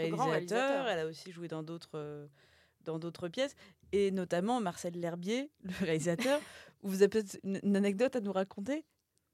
[0.00, 2.28] réalisateurs, réalisateurs, elle a aussi joué dans d'autres
[2.84, 3.56] dans d'autres pièces,
[3.92, 6.40] et notamment Marcel L'Herbier, le réalisateur.
[6.82, 8.84] Vous avez peut-être une anecdote à nous raconter?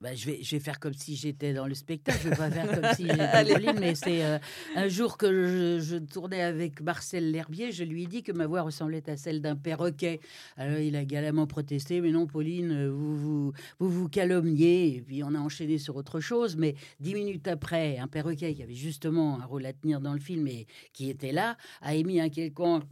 [0.01, 2.19] Bah, je, vais, je vais faire comme si j'étais dans le spectacle.
[2.23, 4.39] Je vais pas faire comme si j'étais Pauline, mais c'est euh,
[4.75, 8.63] un jour que je, tournais avec Marcel L'Herbier, je lui ai dit que ma voix
[8.63, 10.21] ressemblait à celle d'un perroquet.
[10.57, 14.97] Alors il a galamment protesté, mais non, Pauline, euh, vous vous, vous vous calomniez.
[14.97, 16.57] Et puis on a enchaîné sur autre chose.
[16.57, 20.21] Mais dix minutes après, un perroquet qui avait justement un rôle à tenir dans le
[20.21, 22.85] film et qui était là, a émis un quelconque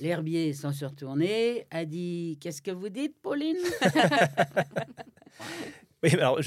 [0.00, 3.56] L'Herbier, sans se retourner, a dit Qu'est-ce que vous dites, Pauline?
[6.02, 6.38] Oui, alors,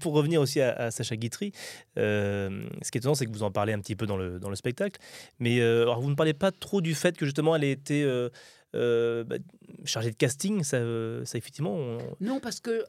[0.00, 1.52] pour revenir aussi à, Sacha Guitry,
[1.98, 4.40] euh, ce qui est étonnant, c'est que vous en parlez un petit peu dans le,
[4.40, 5.00] dans le spectacle,
[5.38, 8.02] mais euh, alors vous ne parlez pas trop du fait que justement elle ait été
[8.04, 9.36] euh, bah,
[9.84, 10.78] chargée de casting, ça,
[11.24, 11.98] ça effectivement.
[12.20, 12.84] Non, parce que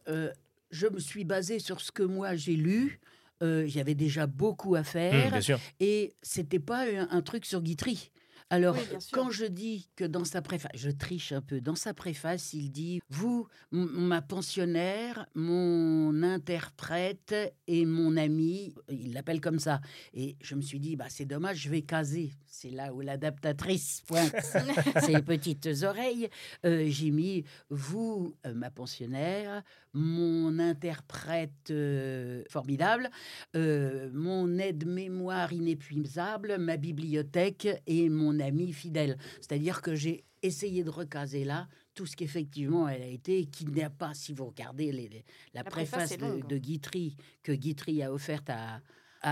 [0.71, 2.99] je me suis basée sur ce que moi j'ai lu.
[3.41, 5.36] J'avais déjà beaucoup à faire.
[5.36, 8.12] Mmh, bien et c'était pas un, truc sur Guitry.
[8.50, 8.78] Alors,
[9.12, 12.72] quand je dis que dans sa préface, je triche un peu, dans sa préface, il
[12.72, 17.36] dit Vous, ma pensionnaire, mon interprète
[17.68, 19.82] et mon ami, il l'appelle comme ça.
[20.14, 22.32] Et je me suis dit bah, C'est dommage, je vais caser.
[22.46, 24.34] C'est là où l'adaptatrice pointe
[25.06, 26.30] ses petites oreilles.
[26.66, 29.62] Euh, j'ai mis Vous, euh, ma pensionnaire,
[29.94, 33.10] mon interprète euh, formidable,
[33.54, 39.17] mon aide-mémoire inépuisable, ma bibliothèque et mon amie fidèle.
[39.41, 43.89] C'est-à-dire que j'ai essayé de recaser là tout ce qu'effectivement elle a été, qui n'a
[43.89, 45.23] pas, si vous regardez les,
[45.54, 48.82] la, préface, de, de, Guitry, que Guitry a offerte à,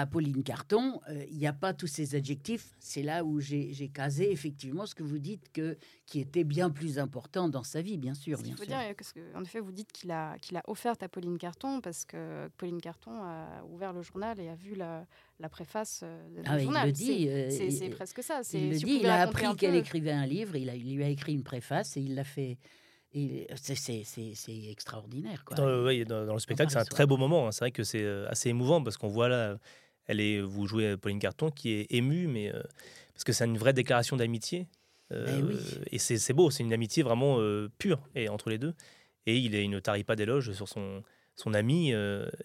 [0.01, 2.71] à Pauline Carton, euh, il n'y a pas tous ces adjectifs.
[2.79, 6.99] C'est là où j'ai casé effectivement ce que vous dites que qui était bien plus
[6.99, 8.41] important dans sa vie, bien sûr.
[8.41, 8.65] Bien sûr.
[8.65, 12.05] Dire, que, en effet, vous dites qu'il a, qu'il a offert à Pauline Carton parce
[12.05, 15.05] que Pauline Carton a ouvert le journal et a vu la,
[15.39, 16.84] la préface euh, du ah, journal.
[16.84, 17.29] Il le dit.
[17.29, 18.41] Euh, c'est presque ça.
[18.53, 18.99] Il le dit.
[19.01, 20.55] Il a appris qu'elle écrivait un livre.
[20.55, 22.58] Il, a, il lui a écrit une préface et il l'a fait.
[23.13, 24.03] C'est
[24.69, 25.45] extraordinaire.
[25.45, 25.55] Quoi.
[25.55, 27.47] Dans, dans, le spectacle, c'est un très beau moment.
[27.47, 27.51] Hein.
[27.53, 29.58] C'est vrai que c'est assez émouvant parce qu'on voit là
[30.07, 32.61] elle est, vous jouez Pauline Carton qui est émue, mais euh,
[33.13, 34.67] parce que c'est une vraie déclaration d'amitié.
[35.11, 35.51] Euh,
[35.91, 38.73] eh et c'est beau, c'est une amitié vraiment euh, pure et entre les deux.
[39.25, 41.03] Et il, il ne tarit pas d'éloges sur son,
[41.35, 41.91] son ami.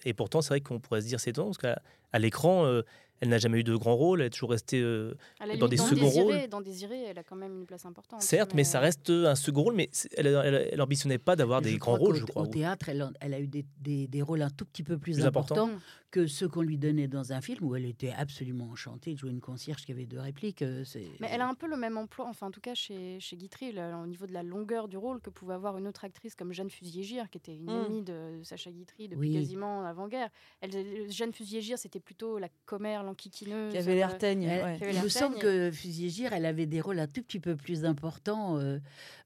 [0.04, 2.80] et pourtant, c'est vrai qu'on pourrait se dire c'est étonnant parce qu'à l'écran,
[3.20, 5.76] elle n'a jamais eu de grand rôle, elle est toujours restée euh, dans limite, des
[5.76, 6.48] dans seconds Désiré, rôles.
[6.48, 8.22] Dans Désiré, elle a quand même une place importante.
[8.22, 11.76] Certes, mais ça reste un second rôle, mais elle, elle, elle ambitionnait pas d'avoir des
[11.78, 12.42] grands rôles, je crois.
[12.42, 15.26] Au théâtre, elle, a eu des, des- des rôles un tout petit peu plus, Plus
[15.26, 15.70] importants.
[16.10, 19.30] que ceux qu'on lui donnait dans un film où elle était absolument enchantée de jouer
[19.30, 20.62] une concierge qui avait deux répliques.
[20.62, 20.84] euh,
[21.20, 23.72] Mais elle a un peu le même emploi, enfin en tout cas chez, chez Guitry,
[23.72, 26.52] là, au niveau de la longueur du rôle que pouvait avoir une autre actrice comme
[26.52, 27.84] Jeanne Fusilier-Gire, qui était une Mm.
[27.84, 29.34] amie de, de Sacha Guitry depuis Oui.
[29.34, 30.30] quasiment l'avant-guerre.
[30.62, 33.72] Elle, Jeanne Fusilier-Gire, c'était plutôt la commère, l'enquiquineuse.
[33.72, 34.78] Qui avait l'air euh, teigne, Elle- ouais.
[34.82, 37.84] avait Il me semble que Fusier-Gire, elle avait des rôles un tout petit peu plus
[37.84, 38.78] importants euh,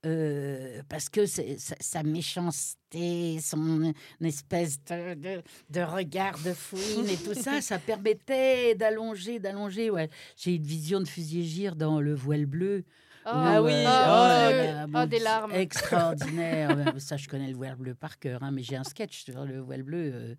[0.06, 1.42] euh, parce que sa,
[1.80, 3.92] sa méchanceté, son
[4.22, 9.90] espèce de, de- de regard de fouine et tout ça, ça permettait d'allonger, d'allonger.
[9.90, 10.08] Ouais.
[10.36, 12.84] J'ai une vision de Fusier-Gire dans Le Voile Bleu.
[13.26, 15.52] Ah oui, euh, oh, là, Oh, mon des larmes.
[15.52, 16.92] Extraordinaire.
[16.98, 19.60] Ça, je connais Le Voile Bleu par cœur, hein, mais j'ai un sketch sur Le
[19.60, 20.36] Voile Bleu.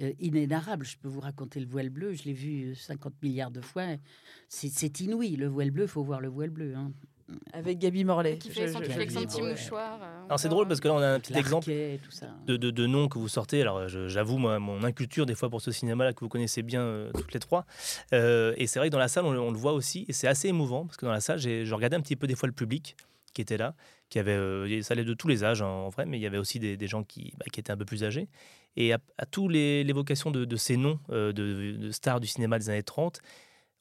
[0.00, 3.14] Euh, euh, inénarrable, je peux vous raconter le voile bleu, je l'ai vu euh, 50
[3.22, 3.84] milliards de fois.
[4.48, 6.74] C'est inouï, le voile bleu, faut voir le voile bleu.
[6.76, 6.92] hein.
[7.54, 8.36] Avec Gabi Morlet.
[8.36, 9.50] Qui fait son, je- qui je- fait avec son je- petit ouais.
[9.52, 9.98] mouchoir.
[10.02, 12.86] euh, Alors c'est drôle parce que là on a un petit exemple de, de, de
[12.86, 13.62] noms que vous sortez.
[13.62, 17.10] Alors j'avoue moi mon inculture des fois pour ce cinéma-là que vous connaissez bien euh,
[17.14, 17.64] toutes les trois.
[18.12, 20.12] Euh, et c'est vrai que dans la salle on, le- on le voit aussi et
[20.12, 22.34] c'est assez émouvant parce que dans la salle j'ai- je regardais un petit peu des
[22.34, 22.94] fois le public
[23.32, 23.74] qui était là,
[24.14, 26.38] qui euh, ça allait de tous les âges en, en vrai, mais il y avait
[26.38, 28.28] aussi des, gens qui, bah, qui étaient un peu plus âgés.
[28.76, 32.58] Et à, à tous les l'évocation de, ces noms euh, de, de stars du cinéma
[32.58, 33.20] des années 30,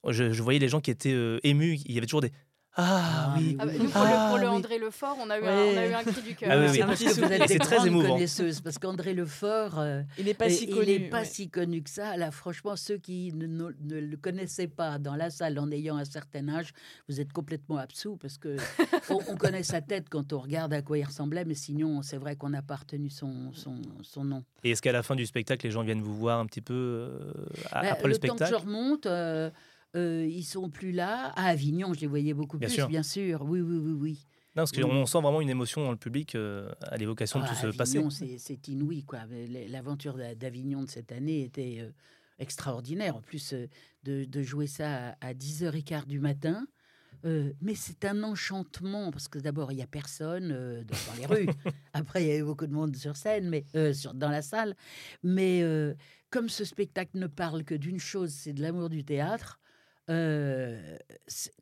[0.09, 1.79] je, je voyais les gens qui étaient euh, émus.
[1.85, 2.31] Il y avait toujours des
[2.75, 4.55] ah, oui, Ah bah, nous, pour, le, pour le oui.
[4.55, 6.49] André Lefort, on a eu, un, on a eu un cri du cœur.
[6.51, 6.73] Ah oui, oui.
[6.73, 8.13] C'est parce que vous êtes des très émouvant.
[8.13, 10.85] connaisseuses, parce qu'André Lefort, euh, Il n'est pas si il connu.
[10.87, 11.25] n'est pas ouais.
[11.25, 12.17] si connu que ça.
[12.17, 15.97] Là, franchement, ceux qui ne, ne- ne le connaissaient pas dans la salle en ayant
[15.97, 16.73] un certain âge,
[17.07, 18.57] vous êtes complètement absous, parce que
[19.11, 22.17] on, on connaît sa tête quand on regarde à quoi il ressemblait, mais sinon, c'est
[22.17, 24.43] vrai qu'on n'a pas retenu son, son, son nom.
[24.63, 26.73] Et est-ce qu'à la fin du spectacle, les gens viennent vous voir un petit peu
[26.73, 27.31] euh,
[27.71, 28.51] a- Bah, après le, temps que spectacle?
[28.51, 29.51] je remonte, euh,
[29.95, 31.27] euh, ils sont plus là.
[31.35, 32.87] À Avignon, je les voyais beaucoup Bien plus, sûr.
[32.87, 33.43] bien sûr.
[33.43, 34.27] Oui, oui, oui, oui.
[34.55, 34.81] Non, parce Oui.
[34.83, 37.75] qu'on sent vraiment une émotion dans le public euh, à l'évocation de Ah, tout ce
[37.77, 37.97] passé.
[37.97, 39.19] Avignon, c'est- c'est inouï, quoi.
[39.69, 41.89] L'aventure d'A- d'Avignon de cette année était euh,
[42.39, 43.15] extraordinaire.
[43.15, 43.67] En plus, euh,
[44.03, 46.67] de, de jouer ça à, à 10h15 du matin.
[47.25, 51.25] Euh, mais c'est un enchantement parce que d'abord il y a personne euh, dans les
[51.25, 51.47] rues.
[51.93, 54.75] Après il y avait beaucoup de monde sur scène, mais euh, sur, dans la salle.
[55.23, 55.63] Mais
[56.31, 59.59] comme ce spectacle ne parle que d'une chose, c'est de l'amour du théâtre.
[60.09, 60.97] Euh,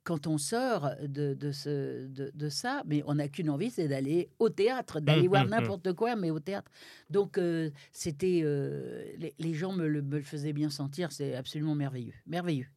[0.03, 3.87] quand on sort de, de, ce, de, de ça, mais on n'a qu'une envie, c'est
[3.87, 5.51] d'aller au théâtre, d'aller Hum, voir hum, hum.
[5.51, 6.71] n'importe quoi, mais au théâtre.
[7.09, 11.35] Donc euh, c'était, euh, les, les gens me le, me le faisaient bien sentir, c'est
[11.35, 12.67] absolument merveilleux, merveilleux.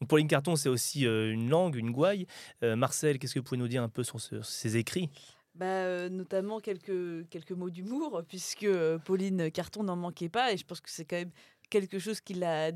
[0.00, 2.26] Donc, Pauline Carton, c'est aussi euh, une langue, une gouaille.
[2.62, 5.10] Euh, Marcel, qu'est-ce que vous pouvez nous dire un peu sur, ce- sur ces écrits?
[5.54, 8.66] Bah, euh, notamment quelques, quelques mots d'humour, puisque
[9.04, 11.32] Pauline Carton n'en manquait pas, et je pense que c'est quand même
[11.70, 12.70] quelque chose qui la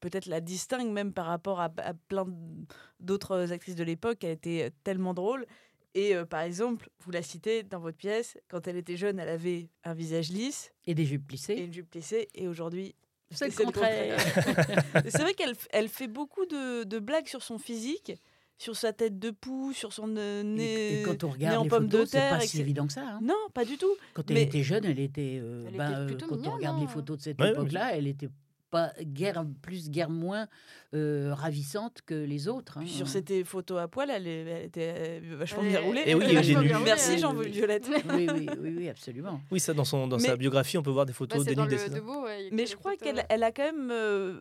[0.00, 2.26] peut-être la distingue même par rapport à, à plein
[3.00, 4.24] d'autres actrices de l'époque.
[4.24, 5.46] Elle était tellement drôle.
[5.94, 9.28] Et euh, par exemple, vous la citez dans votre pièce, quand elle était jeune, elle
[9.28, 10.72] avait un visage lisse.
[10.86, 11.54] Et des jupes plissées.
[11.54, 12.28] Et une jupe plissée.
[12.34, 12.94] Et aujourd'hui,
[13.32, 14.16] C'est le contraire.
[15.08, 18.12] c'est vrai qu'elle elle fait beaucoup de, de blagues sur son physique,
[18.56, 21.68] sur sa tête de poux, sur son euh, nez, Et quand on regarde en les
[21.68, 22.38] pomme photos, de c'est terre.
[22.38, 23.02] pas et si évident que ça.
[23.08, 23.18] hein.
[23.22, 23.92] Non, pas du tout.
[24.14, 25.38] Quand elle Mais- était jeune, elle était.
[25.42, 26.88] euh, Elle ben, était euh, plutôt quand mignonne, on regarde les hein.
[26.88, 28.28] photos de cette ouais, époque-là, elle était
[28.70, 30.46] pas guère plus, guère moins
[30.94, 32.78] euh, ravissante que les autres.
[32.78, 32.82] hein.
[32.82, 36.02] Puis sur ces photos à poil, elle, est- elle était vachement Elle bien roulée.
[36.06, 36.24] Et oui,
[36.56, 37.18] roulée, Merci.
[37.18, 37.88] Jean-Violette.
[38.14, 39.40] Oui, oui, oui, oui, absolument.
[39.50, 41.66] Oui, ça, dans, son, dans Mais- sa biographie, on peut voir des Bah, photos dans
[41.66, 42.00] dénudées.
[42.00, 44.40] ouais, Mais je crois qu'elle elle a quand même euh,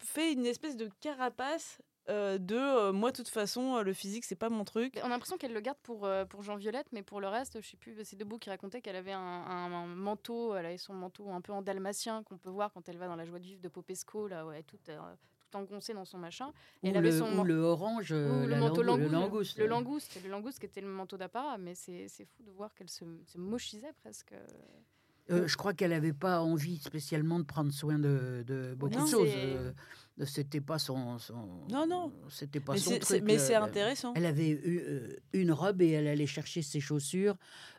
[0.00, 4.24] fait une espèce de carapace euh, de euh, moi, de toute façon, euh, le physique,
[4.24, 4.98] c'est pas mon truc.
[5.02, 7.60] On a l'impression qu'elle le garde pour, euh, pour Jean Violette, mais pour le reste,
[7.60, 10.78] je sais plus, c'est Debout qui racontait qu'elle avait un, un- un manteau, elle avait
[10.78, 13.38] son manteau un peu en dalmatien qu'on peut voir quand elle va dans la joie
[13.38, 14.98] de vivre de Popesco, là, ouais, toute, euh,
[15.50, 16.52] tout engoncée dans son machin.
[16.82, 18.98] Et Ou elle avait le, son ou man- le orange, ou la le manteau langou-
[18.98, 19.58] le langouste.
[19.58, 19.58] langouste.
[19.58, 22.74] Le langouste, le langouste qui était le manteau d'apparat, mais c'est c'est fou de voir
[22.74, 24.32] qu'elle se, se mochisait presque.
[25.28, 29.04] Euh, je crois qu'elle n'avait pas envie spécialement de prendre soin de, de beaucoup Non,
[29.04, 29.28] de choses.
[30.24, 32.12] C'était pas son, son- Non, non.
[32.28, 33.22] C'était pas Mais son truc.
[33.24, 34.14] mais euh, c'est intéressant.
[34.16, 37.36] Elle avait eu euh, une robe et elle allait chercher ses chaussures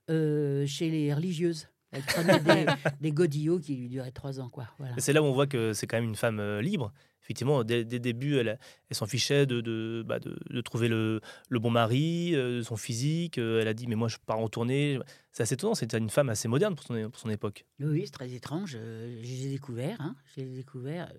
[0.10, 1.68] euh, chez les religieuses.
[1.92, 2.66] Elle prenait des,
[3.02, 4.68] des godillots qui lui duraient trois ans, quoi.
[4.78, 4.94] Voilà.
[4.98, 6.94] C'est là où on voit que c'est quand même une femme euh, libre.
[7.24, 8.58] Effectivement, dès, dès le début, elle,
[8.90, 11.20] elle s'en fichait de, de, bah, de, de trouver le,
[11.50, 13.38] le bon mari, euh, son physique.
[13.38, 15.00] Euh, elle a dit, mais moi, je pars en tournée.
[15.32, 17.66] C'est assez étonnant, c'était une femme assez moderne pour son, pour son époque.
[17.80, 18.78] Oui, c'est très étrange.
[19.22, 21.12] j'ai découvert, hein, j'ai découvert.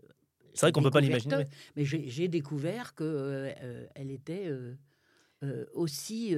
[0.59, 1.45] C'est vrai qu'on peut pas l'imaginer,
[1.77, 4.75] Mais j'ai découvert que euh, elle était euh,
[5.45, 6.35] euh, aussi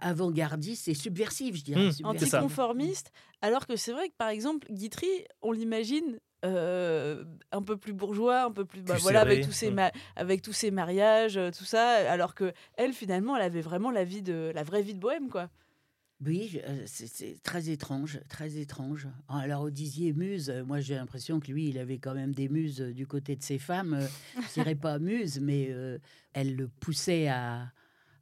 [0.00, 1.90] avant-gardiste et subversive, je dirais.
[1.90, 2.06] Mmh.
[2.06, 5.06] Anticonformiste, alors que c'est vrai que par exemple, Guitry,
[5.42, 9.52] on l'imagine euh, un peu plus bourgeois, un peu plus, bah, Plus voilà, avec tous
[9.52, 9.74] ces mm.
[9.74, 14.04] ma- avec tous ces mariages, tout ça, alors que elle finalement, elle avait vraiment la
[14.04, 15.50] vie de la vraie vie de bohème, quoi.
[16.24, 19.06] Oui, euh, c'est très étrange, très étrange.
[19.28, 22.48] Alors, au disiez muse, euh, moi j'ai l'impression que lui, il avait quand même des
[22.48, 24.00] muses euh, du côté de ses femmes.
[24.34, 25.98] Je dirais pas muse, mais euh,
[26.32, 27.70] elle le poussait à,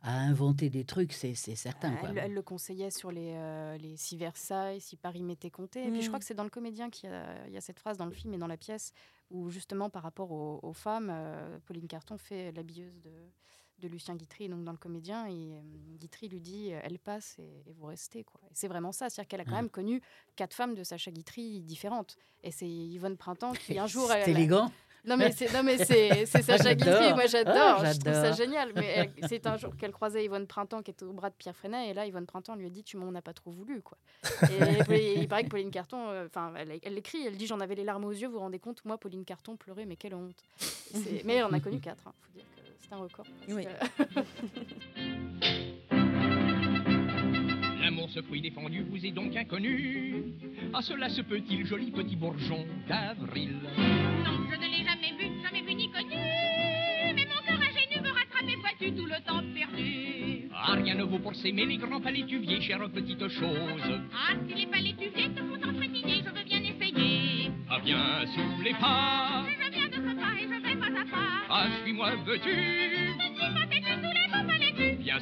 [0.03, 1.97] à inventer des trucs, c'est certain.
[1.97, 2.11] quoi.
[2.14, 5.87] Elle, le conseillait sur les, euh, les si Versailles, si Paris m'était compté.
[5.87, 6.21] Et puis je crois Mm.
[6.21, 8.12] que c'est dans le comédien qu'il y, a- il y a cette phrase dans le
[8.12, 8.93] film et dans la pièce
[9.31, 13.11] où justement par rapport aux, aux femmes, euh, Pauline Carton fait l'habilleuse de,
[13.79, 15.61] de Lucien Guitry, donc dans le comédien, et euh,
[15.99, 18.24] Guitry lui dit euh, elle passe et, et vous restez.
[18.24, 18.41] Quoi.
[18.53, 19.62] C'est vraiment ça, c'est-à-dire qu'elle a quand Ah.
[19.62, 20.01] même connu
[20.35, 22.16] quatre femmes de Sacha Guitry différentes.
[22.43, 24.09] Et c'est Yvonne Printemps qui un jour...
[24.09, 24.70] C'est elle- élégant.
[25.07, 28.33] Non mais c'est non mais c'est c'est Sacha Guitry, moi j'adore, Ah, je trouve ça
[28.33, 28.73] génial.
[28.75, 31.55] Mais elle- c'est un jour qu'elle croisait Yvonne Printemps qui était au bras de Pierre
[31.57, 33.97] Freinet et là Yvonne Printemps lui a dit tu m'en as pas trop voulu quoi.
[34.51, 37.61] Et, et il paraît que Pauline Carton, euh, enfin elle, elle l'écrit, elle dit j'en
[37.61, 40.15] avais les larmes aux yeux, vous vous rendez compte, moi Pauline Carton pleurait mais quelle
[40.15, 40.43] honte.
[40.59, 43.27] C'est- Mais elle en a connu quatre, hein, faut dire que c'est un record.
[43.49, 43.65] Oui.
[43.65, 44.21] que-
[48.09, 50.15] Ce fruit défendu, vous est donc inconnu.
[50.73, 53.57] À cela se peut-il, joli petit bourgeon d'avril
[54.25, 56.15] Non, je ne l'ai jamais vu, jamais vu ni connu.
[56.15, 60.49] Mais mon cœur ingénu me rattrape vois-tu tout le temps perdu.
[60.55, 64.01] Ah, rien ne vaut pour s'aimer les grands palétuviers, chère petite chose.
[64.15, 67.51] Ah, si les palétuviers te font entraîner, je veux bien essayer.
[67.69, 69.45] Ah, viens sous les pas.
[69.51, 71.47] Je viens de ce pas et je vais pas à pas.
[71.51, 73.16] Ah, suis-moi, veux-tu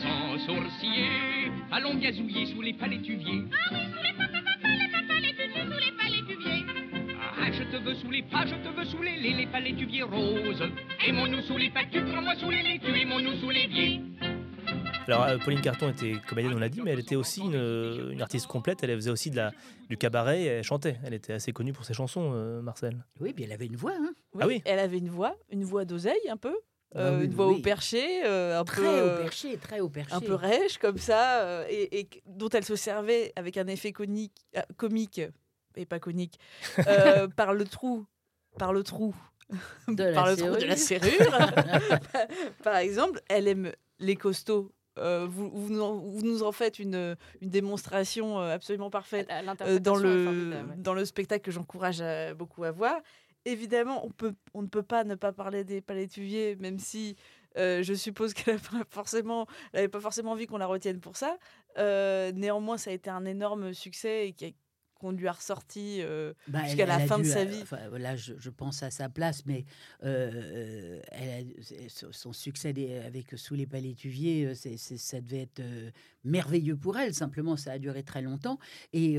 [0.03, 1.09] en sourciller.
[1.71, 3.45] Allons gazouiller sous les palétuviers.
[3.53, 4.09] Ah oui,
[4.61, 5.35] sous les
[5.65, 6.65] sous les palétuviers.
[7.41, 10.03] Ah, je te veux sous les pas, je te veux sous les, les, les palétuviers
[10.03, 10.65] roses.
[11.07, 14.01] Aimons-nous sous les pâtus, prends-moi sous les laitues, aimons-nous sous les viers.
[15.07, 18.23] Alors, euh, Pauline Carton était comédienne, on l'a dit, mais elle était aussi une, une
[18.23, 18.83] artiste complète.
[18.83, 19.53] Elle faisait aussi de la,
[19.91, 20.97] du cabaret et elle chantait.
[21.05, 23.05] Elle était assez connue pour ses chansons, euh, Marcel.
[23.21, 23.93] Oui, puis elle avait une voix.
[24.01, 24.15] Hein.
[24.41, 26.57] Ah oui Elle avait une voix, une voix d'oseille un peu.
[26.97, 27.55] Euh, Ah oui, une voix oui.
[27.57, 30.15] au perché, euh, un Très peu au euh, perché, très au perché.
[30.15, 33.93] un peu rêche comme ça, euh, et, et dont elle se servait avec un effet
[33.93, 35.21] conique, euh, comique
[35.77, 36.39] et pas conique
[36.87, 38.07] euh, par le trou,
[38.59, 39.15] par le trou,
[39.89, 41.11] De la par le trou de la serrure.
[42.63, 44.73] par exemple, elle aime les costauds.
[44.97, 49.29] Euh, vous, vous, nous en, vous nous en faites une, une démonstration euh, absolument parfaite
[49.63, 52.01] euh, dans, le, dans spectacle que j'encourage
[52.39, 53.01] beaucoup à voir.
[53.45, 57.15] Évidemment, on, peut, on ne peut pas ne pas parler des palétuviers, même si
[57.57, 61.01] euh, je suppose qu'elle n'avait pas forcément, elle avait pas forcément envie qu'on la retienne
[61.01, 61.39] pour ça.
[61.79, 64.55] Euh, néanmoins, ça a été un énorme succès et
[64.99, 67.61] qu'on lui a ressorti euh, Bah, jusqu'à la fin de sa vie.
[67.63, 69.65] enfin, là, je, je pense à sa place, mais
[70.01, 72.73] elle a- c'est- son- succès
[73.05, 75.63] avec Sous les palétuviers, c'est, c'est- ça devait être
[76.25, 77.15] merveilleux pour elle.
[77.15, 78.59] Simplement, ça a duré très longtemps.
[78.93, 79.19] Et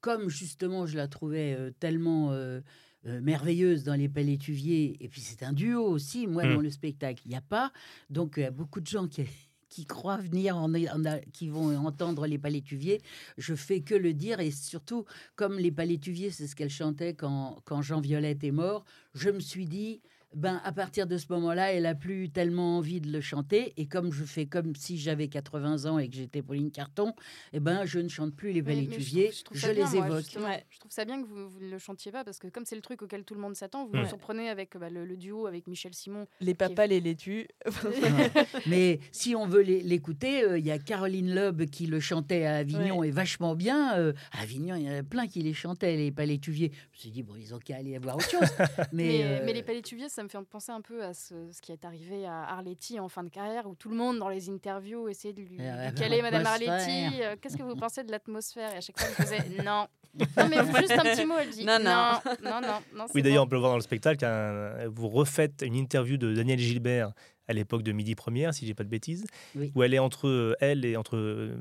[0.00, 2.32] comme justement, je la trouvais tellement
[3.06, 6.54] euh, merveilleuse dans les palétuviers, et puis c'est un duo aussi, moi, Mm.
[6.54, 7.72] dans le spectacle, il n'y a pas.
[8.10, 9.24] Donc, il y a beaucoup de gens qui
[9.70, 13.00] qui croient venir, en, en qui vont entendre les palétuviers.
[13.38, 15.04] Je fais que le dire et surtout,
[15.36, 18.84] comme les palétuviers, c'est ce qu'elle chantait quand, quand Jean Violette est mort,
[19.14, 20.02] je me suis dit,
[20.34, 23.72] ben, à partir de ce moment-là, elle a plus tellement envie de le chanter.
[23.76, 27.14] Et comme je fais comme si j'avais 80 ans et que j'étais Pauline Carton,
[27.52, 29.96] eh ben, je ne chante plus les je palétuviers, trouve- je, trouve ça bien, les
[29.98, 30.24] moi, évoque.
[30.70, 32.76] Je trouve ça bien que vous, vous ne le chantiez pas parce que comme c'est
[32.76, 34.02] le truc auquel tout le monde s'attend, vous Ouais.
[34.02, 36.26] nous surprenez avec bah, le, le duo avec Michel Simon.
[36.40, 37.48] Les papas, les laitues.
[37.84, 38.30] Ouais.
[38.66, 42.44] Mais si on veut l'é- l'écouter, euh, il y a Caroline Loeb qui le chantait
[42.44, 43.96] à Avignon et vachement bien.
[43.98, 46.70] Euh, à Avignon, il y en a plein qui les chantaient, les palétuviers.
[46.92, 48.40] Je me suis dit, bon, ils ont qu'à aller voir autre chose.
[48.92, 51.60] Mais, Mais, euh, mais les palétuviers, ça me fait penser un peu à ce, ce
[51.60, 54.48] qui est arrivé à Arletty en fin de carrière, où tout le monde dans les
[54.50, 56.44] interviews essayait de lui, Euh, lui caler Madame.
[56.46, 57.22] Arletty.
[57.22, 58.72] euh, Qu'est-ce que vous pensez de l'atmosphère?
[58.74, 59.86] Et à chaque fois, elle faisait non.
[60.36, 62.50] Non, mais juste un petit mot, elle dit Non, non, non.
[62.50, 62.78] non, non.
[62.96, 63.46] non, c'est Oui, d'ailleurs, bon.
[63.46, 64.24] on peut le voir dans le spectacle.
[64.24, 67.12] un- vous refaites une interview de Daniel Gilbert
[67.46, 69.24] à l'époque de Midi Première, si j'ai pas de bêtises,
[69.56, 69.70] Oui.
[69.74, 71.56] où elle est entre euh, elle et entre euh,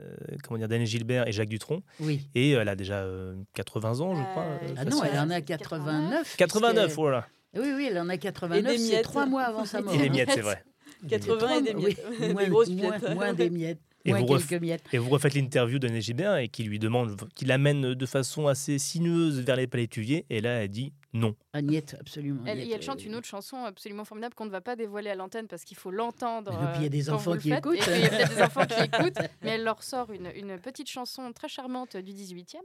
[0.00, 1.82] euh, comment dire Daniel Gilbert et Jacques Dutronc.
[2.00, 2.26] Oui.
[2.34, 4.44] Et elle a déjà euh, 80 ans, je crois.
[4.44, 6.36] euh, Ah non, elle en a 89.
[6.36, 7.26] 89, puisque- voilà.
[7.54, 8.72] Oui, oui, elle en a 89.
[8.76, 9.02] C'est miettes.
[9.04, 9.94] trois mois avant sa mort.
[9.94, 10.62] Et les miettes, c'est vrai.
[11.08, 12.20] 80 et des Oui, miettes.
[12.20, 13.14] Des moins, grosses moins- miettes.
[13.14, 13.80] moins des miettes.
[14.04, 14.82] Et moins vous, quelques ref- miettes.
[14.92, 18.48] et vous refaites l'interview de Daniel Gilbert et qui lui demande, qui l'amène de façon
[18.48, 20.26] assez sinueuse vers les palétuviers.
[20.28, 21.36] Et là, elle dit non.
[21.52, 22.42] Agnette, absolument.
[22.44, 24.74] Elle, et Agnette, elle chante euh, une autre chanson absolument formidable qu'on ne va pas
[24.74, 26.50] dévoiler à l'antenne parce qu'il faut l'entendre.
[26.52, 27.58] Et puis, il y a des euh, quand enfants vous le qui faites.
[27.58, 27.74] écoutent.
[27.76, 30.32] Et puis, il y a peut-être des enfants qui écoutent, mais elle leur sort une,
[30.34, 32.56] une petite chanson très charmante du 18e.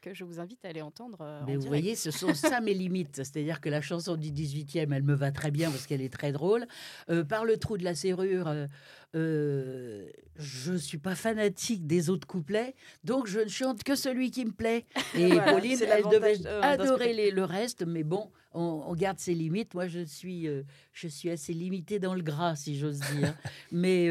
[0.00, 1.18] Que je vous invite à aller entendre.
[1.20, 1.68] euh, en Mais vous direct.
[1.82, 3.16] voyez, ce sont ça mes limites.
[3.16, 6.32] C'est-à-dire que la chanson du 18e, elle me va très bien parce qu'elle est très
[6.32, 6.66] drôle.
[7.10, 8.66] Euh, par le trou de la serrure, euh,
[9.14, 12.74] euh, je ne suis pas fanatique des autres couplets,
[13.04, 14.86] donc je ne chante que celui qui me plaît.
[15.14, 19.34] Et Voilà, Pauline, elle devait adorer les- le reste, mais bon, on, on garde ses
[19.34, 19.74] limites.
[19.74, 20.48] Moi, je suis,
[20.92, 23.34] je suis assez limitée dans le gras, si j'ose dire.
[23.72, 24.08] mais,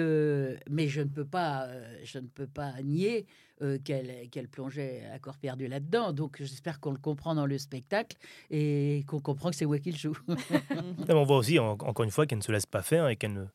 [0.69, 1.67] mais je ne peux pas,
[2.03, 3.25] je ne peux pas nier
[3.61, 6.13] euh, qu'elle qu'elle plongeait à corps perdu là-dedans.
[6.13, 8.17] Donc, j'espère qu'on le comprend dans le spectacle
[8.49, 10.17] et qu'on comprend que c'est moi qui le joue.
[11.09, 13.15] Non, on voit aussi, en- encore une fois, qu'elle ne se laisse pas faire et
[13.15, 13.45] qu'elle ne.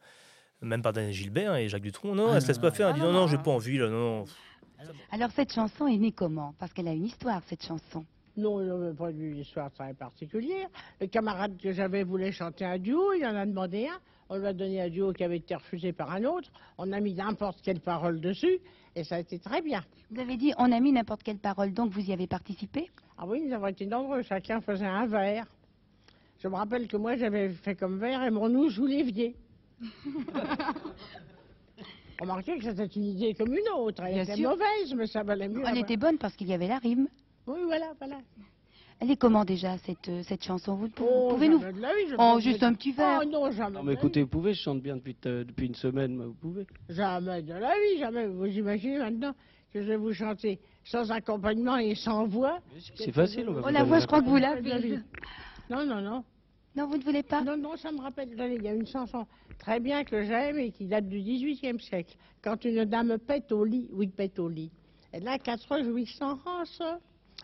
[0.63, 2.75] Même par Daniel Gilbert et Jacques Dutronc, non, Ah elle se non, laisse pas non,
[2.75, 2.89] faire.
[2.89, 3.43] Elle ah dit non, non, non, non, j'ai hein.
[3.45, 4.21] pas envie, là, non.
[4.21, 4.25] non.
[5.11, 6.55] Alors cette chanson est née comment?
[6.59, 8.05] Parce qu'elle a une histoire, cette chanson.
[8.37, 10.69] Non, il n'avait pas une histoire très particulière.
[11.01, 13.99] Le camarade que j'avais voulait chanter un duo, il en a demandé un.
[14.29, 16.51] On lui a donné un duo qui avait été refusé par un autre.
[16.79, 18.59] On a mis n'importe quelle parole dessus
[18.97, 19.85] et ça a été très bien.
[20.11, 23.27] Vous avez dit on a mis n'importe quelle parole, donc vous y avez participé Ah
[23.27, 24.23] oui, nous avons été nombreux.
[24.23, 25.47] Chacun faisait un vers.
[26.39, 29.35] Je me rappelle que moi, j'avais fait comme vers et mon nous joue l'évier.
[32.21, 34.03] Remarquez que c'était une idée comme une autre.
[34.05, 34.51] Elle Bien était sûr.
[34.51, 35.61] mauvaise, mais ça valait mieux.
[35.61, 37.09] Elle avoir- était bonne parce qu'il y avait la rime.
[37.47, 38.19] Oui, voilà, voilà.
[39.01, 40.77] Elle est comment déjà cette, euh, cette chanson?
[40.77, 43.21] Vous, vous Oh, pouvez nous jamais de la vie, je Oh, juste un petit vers.
[43.23, 43.75] Oh non, jamais.
[43.75, 44.25] Non, de mais la écoutez, vie.
[44.25, 46.67] vous pouvez, je chante bien depuis, euh, depuis une semaine, mais vous pouvez.
[46.89, 48.27] Jamais de la vie, jamais.
[48.29, 49.35] Vous imaginez maintenant
[49.73, 52.61] que je vais vous chanter sans accompagnement et sans voix
[52.95, 54.99] C'est facile, on va Oh, la voix, je crois que vous l'avez.
[55.69, 56.25] Non, non, non.
[56.77, 57.43] Non, vous ne voulez pas?
[57.43, 58.31] Non, non, ça me rappelle.
[58.57, 59.27] Il y a une chanson
[59.59, 62.17] très bien que j'aime et qui date du XVIIIe siècle.
[62.43, 64.71] Quand une dame pète au lit, oui, pète au lit.
[65.13, 66.83] Elle a quatre jouissances.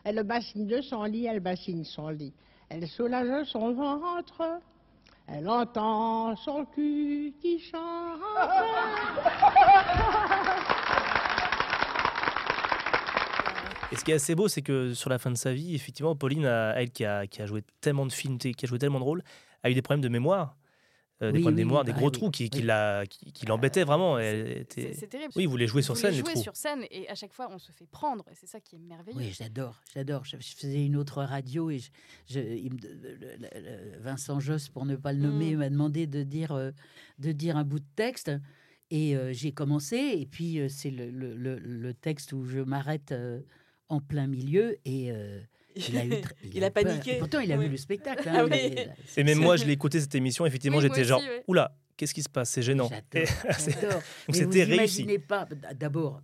[0.05, 2.33] Elle bassine de son lit, elle bassine son lit.
[2.69, 4.61] Elle soulage son ventre.
[5.27, 8.21] Elle entend son cul qui chante.
[13.93, 16.15] Et ce qui est assez beau, c'est que sur la fin de sa vie, effectivement,
[16.17, 19.05] Pauline, elle qui a, qui a joué tellement de films, qui a joué tellement de
[19.05, 19.23] rôles,
[19.63, 20.57] a eu des problèmes de mémoire.
[21.23, 22.61] Euh, des Oui, problèmes de oui, mémoire, oui, des bah gros oui, trous qui, qui
[22.61, 22.65] oui.
[22.65, 24.19] la- qui- qui l'embêtaient vraiment.
[24.19, 24.95] Était...
[24.95, 25.33] C'est terrible.
[25.37, 26.43] Oui, vous voulez jouer sur scène, les jouer trous.
[26.43, 28.79] sur scène et à chaque fois on se fait prendre et c'est ça qui est
[28.79, 29.19] merveilleux.
[29.19, 30.25] Oui, j'adore, j'adore.
[30.25, 31.91] Je, je faisais une autre radio et je,
[32.27, 35.59] je- il me- le- le- le- Vincent Josse, pour ne pas le nommer, Mm.
[35.59, 36.71] m'a demandé de dire, euh,
[37.19, 38.31] de dire un bout de texte.
[38.93, 42.59] Et euh, j'ai commencé, et puis euh, c'est le, le- le- le texte où je
[42.61, 43.41] m'arrête euh,
[43.89, 45.39] en plein milieu, et euh,
[45.77, 47.15] il a eu tr- Il a paniqué.
[47.19, 47.65] Pourtant, il a Oui.
[47.67, 48.23] vu le spectacle.
[48.27, 48.51] Ah hein, oui.
[48.51, 51.73] mais, euh, Et même moi, je l'ai écouté cette émission, effectivement, Oui, j'étais genre, oula,
[51.97, 52.51] qu'est-ce qui se passe?
[52.51, 52.89] C'est gênant.
[52.89, 53.29] J'adore.
[53.93, 55.03] Donc Mais c'était vous réussi.
[55.03, 56.21] imaginez pas, d'abord,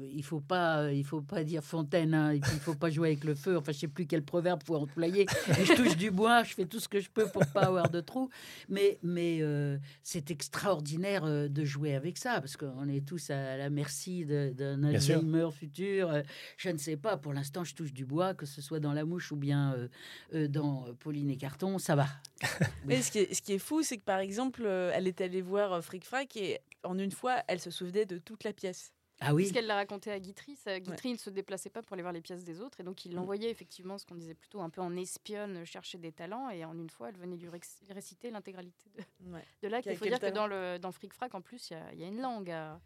[0.00, 3.08] il faut pas, il faut pas dire fontaine, hein, et puis il faut pas jouer
[3.08, 3.56] avec le feu.
[3.56, 5.26] Enfin, je sais plus quel proverbe faut employer.
[5.48, 7.90] Mais je touche du bois, je fais tout ce que je peux pour pas avoir
[7.90, 8.28] de trous.
[8.68, 13.56] Mais, mais euh, c'est extraordinaire euh, de jouer avec ça, parce qu'on est tous à
[13.56, 14.82] la merci d'un.
[14.84, 16.22] Alzheimer futur.
[16.56, 17.16] Je ne sais pas.
[17.16, 19.88] Pour l'instant, je touche du bois, que ce soit dans la mouche ou bien euh,
[20.34, 22.06] euh, dans Pauline et Carton, ça va.
[22.84, 25.42] Mais ce qui est, ce qui est fou, c'est que par exemple, elle est allée
[25.42, 28.92] voir euh, Fric Frac et en une fois, elle se souvenait de toute la pièce.
[29.20, 32.02] Ah Parce qu'elle l'a raconté à Guitry, ça- Guitry ne se déplaçait pas pour aller
[32.02, 34.70] voir les pièces des autres et donc il l'envoyait effectivement, ce qu'on disait plutôt un
[34.70, 37.48] peu en espionne, euh, chercher des talents et en une fois, elle venait lui
[37.90, 39.42] réciter l'intégralité de, Ouais.
[39.62, 39.88] de l'acte.
[39.90, 42.00] Il faut dire que dans, le, dans Fric Frac, en plus, il y a- il
[42.00, 42.80] y, a une langue à,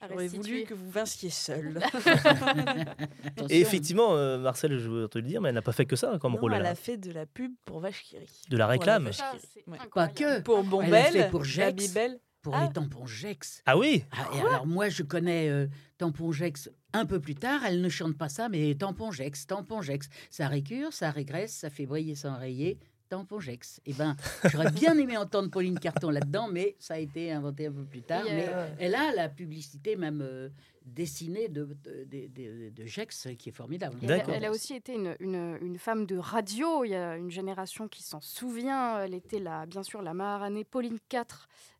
[0.00, 1.78] à J'aurais voulu que vous vinciez seul.
[3.50, 5.96] Et effectivement, euh, Marcel, je veux te le dire, mais elle n'a pas fait que
[5.96, 6.54] ça comme Non, rôle.
[6.54, 8.42] elle elle a- a fait de la pub pour Vache qui rit.
[8.48, 9.10] De la réclame.
[9.12, 9.78] C'est Ouais.
[9.94, 10.40] Pas que.
[10.40, 12.18] Pour Bombelle, pour Gex, Babybel.
[12.44, 12.66] Pour Ah.
[12.66, 13.62] les tampons Gex.
[13.66, 15.66] Ah oui Ah, et alors moi, je connais euh,
[15.98, 17.62] Tampon Gex un peu plus tard.
[17.66, 20.08] Elle ne chante pas ça, mais Tampon Gex, Tampon Gex.
[20.30, 22.78] Ça récure, ça régresse, ça fait briller sans rayer.
[23.08, 23.80] Tampon Gex.
[23.86, 24.14] Eh ben,
[24.44, 28.02] j'aurais bien aimé entendre Pauline Carton là-dedans, mais ça a été inventé un peu plus
[28.02, 28.22] tard.
[28.24, 30.48] Mais elle a la publicité même euh,
[30.84, 33.96] dessinée de, de, de- de- de Gex qui est formidable.
[34.02, 36.84] Elle, elle a aussi été une, une- une femme de radio.
[36.84, 39.00] Il y a une génération qui s'en souvient.
[39.00, 41.22] Elle était la, bien sûr la Maharanée Pauline IV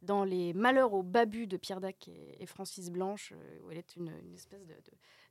[0.02, 3.78] dans Les Malheurs au Babu de Pierre Dac et, et Francis Blanche, euh, où elle
[3.78, 4.74] est une, une espèce de,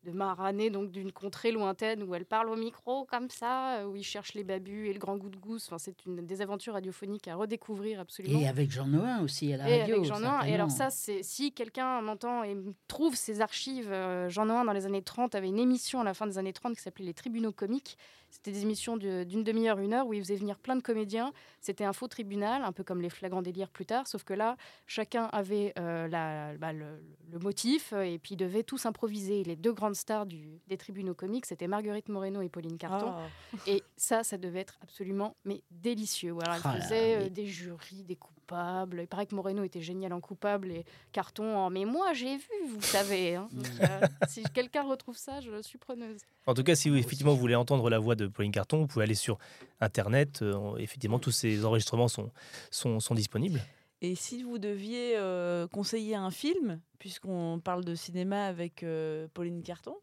[0.04, 3.96] de, Maharanée, donc d'une contrée lointaine, où elle parle au micro comme ça, euh, où
[3.96, 5.66] il cherche les babus et le grand goût de gousse.
[5.68, 8.40] Enfin, c'est une des aventures radiophoniques à redécouvrir absolument.
[8.40, 9.96] Et avec Jean Noin aussi à la Et radio.
[9.96, 10.42] avec Jean Noin.
[10.46, 12.56] Et alors ça, c'est si quelqu'un m'entend et
[12.88, 16.14] trouve ces archives, euh, Jean Noin dans les années 30 avait une émission à la
[16.14, 17.98] fin des années 30 qui s'appelait Les Tribunaux comiques.
[18.30, 21.32] C'était des émissions d'une demi-heure, une heure, où il faisait venir plein de comédiens.
[21.62, 24.58] C'était un faux tribunal, un peu comme les flagrants délires plus tard, sauf que là,
[24.88, 27.00] chacun avait euh, la- bah, le,
[27.32, 29.44] le motif et puis ils devaient tous improviser.
[29.44, 33.14] Les deux grandes grandes stars du, des tribunaux comiques, c'était Marguerite Moreno et Pauline Carton.
[33.16, 33.58] Ah.
[33.68, 36.36] Et ça, ça devait être absolument mais délicieux.
[36.42, 39.02] Alors, elle Ah là faisait euh, mais- des jurys, des coupables.
[39.02, 42.50] Il paraît que Moreno était génial en coupable et Carton en mais moi j'ai vu,
[42.68, 43.36] vous savez.
[43.36, 43.48] hein.
[43.52, 46.22] Donc, euh, si quelqu'un retrouve ça, je suis preneuse.
[46.48, 48.88] En tout cas, si vous, effectivement vous voulez entendre la voix de Pauline Carton, vous
[48.88, 49.38] pouvez aller sur
[49.80, 50.42] Internet.
[50.42, 52.32] Euh, effectivement, tous ces enregistrements sont,
[52.72, 53.62] sont, sont disponibles.
[54.06, 59.64] Et si vous deviez euh, conseiller un film, puisqu'on parle de cinéma avec euh, Pauline
[59.64, 59.96] Carton,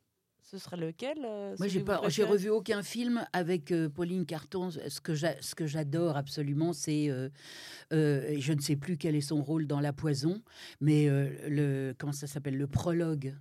[0.42, 4.70] ce serait lequel euh, Moi, j'ai pas, j'ai revu aucun film avec Pauline Carton.
[4.70, 7.08] Ce que j'a- ce que j'adore absolument, c'est,
[7.90, 10.42] je ne sais plus quel est son rôle dans La Poison,
[10.80, 11.06] mais
[11.46, 13.34] le comment ça s'appelle, le prologue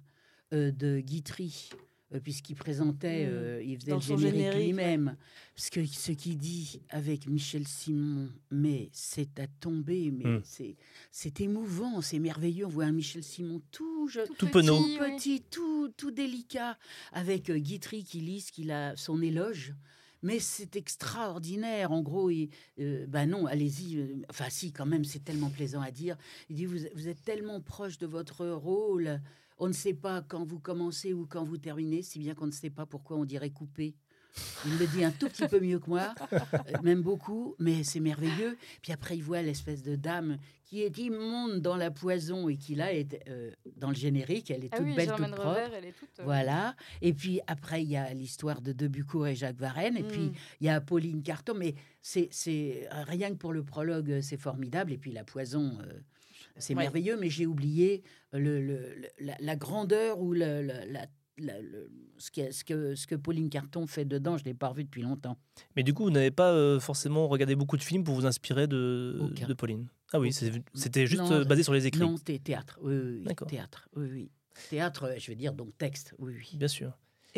[0.52, 1.70] de Guitry.
[2.14, 3.30] Euh, Puisqu'il présentait, Mm.
[3.32, 5.16] euh, il faisait Dans le générique, générique, lui-même.
[5.56, 10.42] Parce que ce qu'il dit avec Michel Simon, mais c'est à tomber, mais Mm.
[10.44, 10.76] c'est
[11.12, 12.66] c'est émouvant, c'est merveilleux.
[12.66, 14.78] On voit un Michel Simon tout Tout penaud.
[14.78, 16.78] tout petit, tout, tout délicat,
[17.14, 19.74] avec euh, Guitry qui lit ce qu'il a son éloge.
[20.22, 21.92] Mais c'est extraordinaire.
[21.94, 22.50] En gros, il,
[22.80, 24.04] euh, bah non, allez-y.
[24.30, 26.18] enfin, si, quand même, c'est tellement plaisant à dire.
[26.50, 29.22] Il dit vous, vous êtes tellement proche de votre rôle.
[29.60, 32.52] On ne sait pas quand vous commencez ou quand vous terminez, si bien qu'on ne
[32.52, 33.96] sait pas pourquoi on dirait coupé.
[34.66, 36.40] Il le dit un tout petit peu mieux que moi, euh,
[36.84, 38.58] même beaucoup, mais c'est merveilleux.
[38.82, 42.76] Puis après, il voit l'espèce de dame qui est immonde dans la poison et qui
[42.76, 44.52] là est euh, dans le générique.
[44.52, 45.50] Elle est Ah toute oui, belle, toute propre.
[45.50, 46.76] Revers, elle est toute, euh, Voilà.
[47.02, 49.98] Et puis après, il y a l'histoire de Debucourt et Jacques Varenne.
[49.98, 50.34] Et puis Mm.
[50.62, 51.56] il y a Pauline Carton.
[51.56, 54.94] Mais c'est c'est- rien que pour le prologue, c'est formidable.
[54.94, 55.80] Et puis la poison.
[55.82, 56.00] euh,
[56.58, 56.84] c'est Ouais.
[56.84, 62.32] merveilleux, mais j'ai oublié le, la, la grandeur ou le, le- la- la- le- ce,
[62.32, 64.38] que, ce, que, ce que Pauline Carton fait dedans.
[64.38, 65.38] Je ne l'ai pas revu depuis longtemps.
[65.76, 68.68] Mais du coup, vous n'avez pas euh, forcément regardé beaucoup de films pour vous inspirer
[68.68, 69.88] de, de Pauline?
[70.12, 72.02] Ah oui, c'était juste Non, euh, basé sur les écrits.
[72.02, 72.80] Non, c'était théâtre.
[72.82, 73.88] Oui, théâtre.
[73.96, 74.32] Oui, oui.
[74.70, 76.14] Théâtre, euh, je veux dire, donc texte.
[76.18, 76.58] Oui, oui.
[76.58, 76.98] Bien sûr.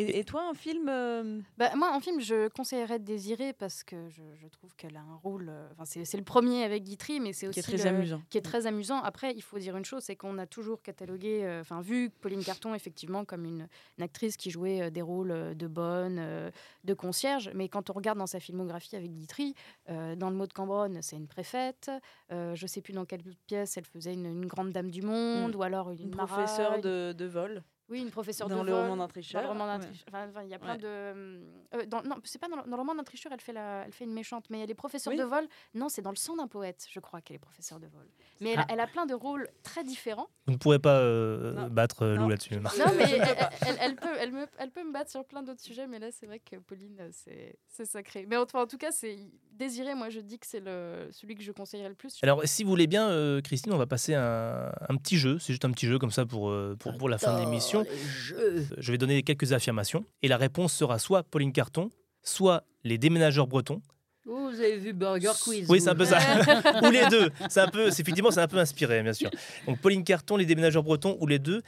[0.09, 4.09] Et, et toi, un film euh, Bah, moi, en film, je conseillerais Désirée parce que
[4.09, 5.47] je, je trouve qu'elle a un rôle.
[5.49, 7.95] euh, Enfin, c'est c'est le premier avec Guitry, mais c'est Qui aussi est très le-
[7.97, 8.21] amusant.
[8.29, 9.01] Qui est très amusant.
[9.01, 12.43] Après, il faut dire une chose, c'est qu'on a toujours catalogué, euh, enfin vu Pauline
[12.43, 16.51] Carton effectivement comme une, une actrice qui jouait des rôles de bonne,
[16.83, 17.51] de concierge.
[17.55, 19.53] Mais quand on regarde dans sa filmographie avec Guitry,
[19.87, 21.91] dans Le Mot de Cambronne, c'est une préfète.
[22.31, 25.55] Je sais plus dans quelle pièce elle faisait une, une grande dame du monde Mm.
[25.55, 28.97] ou alors une, une professeure de vol Oui, une professeure Dans de le vol, roman
[28.97, 29.85] d'un tricheur, Dans le roman d'un ouais.
[29.85, 30.05] tricheur.
[30.07, 30.77] Enfin, enfin, il y a plein Ouais.
[30.79, 30.87] de.
[30.87, 33.83] euh, dans, non, c'est pas dans le, dans le roman d'un tricheur, elle fait, la,
[33.85, 35.19] elle fait une méchante, mais elle est professeure Oui.
[35.19, 35.45] de vol.
[35.75, 38.07] Non, c'est dans le sang d'un poète, je crois qu'elle est professeure de vol.
[38.39, 38.65] Mais elle, Ah.
[38.69, 40.27] a- elle a plein de rôles très différents.
[40.47, 42.55] Vous ne pourrez pas euh, battre euh, Lou là-dessus.
[42.55, 42.61] Non,
[42.97, 43.37] mais elle,
[43.67, 46.07] elle- elle peut, elle, me, elle peut me battre sur plein d'autres sujets, mais là,
[46.11, 48.25] c'est vrai que Pauline, c'est c'est sacré.
[48.27, 49.17] Mais enfin, en tout cas, c'est
[49.51, 49.95] désiré.
[49.95, 52.17] Moi, je dis que c'est le, celui que je conseillerais le plus.
[52.23, 55.37] Alors, si vous voulez bien, euh, Christine, on va passer un, un petit jeu.
[55.39, 57.80] C'est juste un petit jeu comme ça pour, euh, pour, pour la fin de l'émission.
[57.83, 58.65] Les jeux.
[58.77, 61.89] Je vais donner quelques affirmations et la réponse sera soit Pauline Carton,
[62.23, 63.81] soit les déménageurs bretons.
[64.27, 66.19] Oh, vous avez vu Burger Quiz Oui, c'est un peu ça.
[66.83, 67.31] ou les deux.
[67.49, 69.31] C'est un peu, c'est effectivement, c'est un peu inspiré, bien sûr.
[69.65, 71.61] Donc Pauline Carton, les déménageurs bretons ou les deux.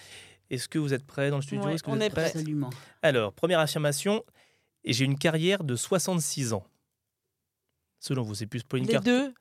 [0.50, 1.66] Est-ce que vous êtes prêts dans le studio?
[1.66, 2.30] Ouais, Est-ce que on vous est êtes prêts?
[2.30, 2.40] prêts?
[2.40, 2.70] Absolument.
[3.02, 4.24] Alors, première affirmation.
[4.84, 6.64] Et j'ai une carrière de 66 ans.
[8.00, 9.10] Selon vous, c'est plus Pauline Les Carton?
[9.10, 9.34] deux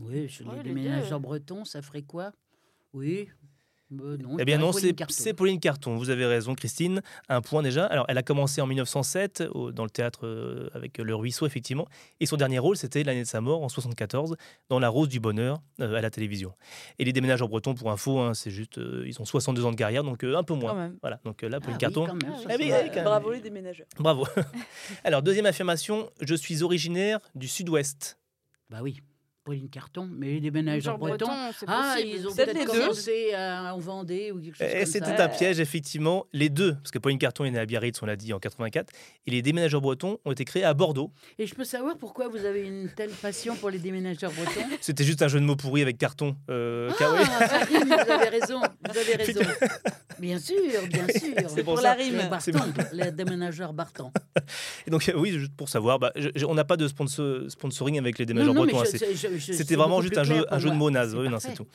[0.00, 2.32] Oui, je Ouais, les les déménageurs bretons, ça ferait quoi?
[2.92, 3.28] Oui.
[3.92, 4.72] Euh, non, Eh bien non,
[5.08, 5.96] c'est Pauline Carton.
[5.96, 7.02] Vous avez raison, Christine.
[7.28, 7.84] Un point déjà.
[7.86, 11.86] Alors, elle a commencé en 1907 au- dans le théâtre euh, avec Le Ruisseau, effectivement.
[12.18, 14.36] Et son dernier rôle, c'était l'année de sa mort, en 74,
[14.70, 16.52] dans La Rose du Bonheur, euh, à la télévision.
[16.98, 19.76] Et les déménageurs bretons, pour info, hein, c'est juste, euh, ils ont 62 ans de
[19.76, 20.92] carrière, donc euh, un peu moins.
[21.02, 22.06] Voilà, donc euh, là, Pauline Ah oui, Carton.
[22.06, 22.88] quand même, ça, oui, ça va.
[22.88, 23.04] quand même.
[23.04, 23.86] Bravo les déménageurs.
[23.98, 24.26] Bravo.
[25.04, 28.18] Alors, deuxième affirmation, je suis originaire du sud-ouest.
[28.70, 29.00] Bah oui.
[29.44, 31.26] Pauline Carton, mais les déménageurs Genre bretons.
[31.26, 35.16] breton, ah, ils ont Peut-être commencé à, en Vendée ou quelque chose Eh, comme C'était
[35.18, 35.24] ça.
[35.24, 36.26] un piège, effectivement.
[36.32, 38.90] Les deux, parce que Pauline Carton est née à Biarritz, on l'a dit, en 84.
[39.26, 41.12] Et les déménageurs bretons ont été créés à Bordeaux.
[41.38, 44.66] Et je peux savoir pourquoi vous avez une telle passion pour les déménageurs bretons?
[44.80, 46.34] C'était juste un jeu de mots pourri avec carton.
[46.48, 49.40] Euh, Ah, rime, vous avez raison, vous avez raison.
[50.24, 50.56] Bien sûr,
[50.90, 51.50] bien sûr.
[51.50, 51.96] C'est pour ça.
[52.40, 54.10] C'est Bartons, les déménageurs Bartons.
[54.86, 57.98] Et donc, oui, juste pour savoir, bah, je- je- on n'a pas de sponsor- sponsoring
[57.98, 58.88] avec les déménageurs Non, non, mais bretons.
[58.88, 61.10] hein, C'était vraiment juste un jeu, clair pour un jeu de mots naze.
[61.12, 61.66] C'est Oui, c'est tout.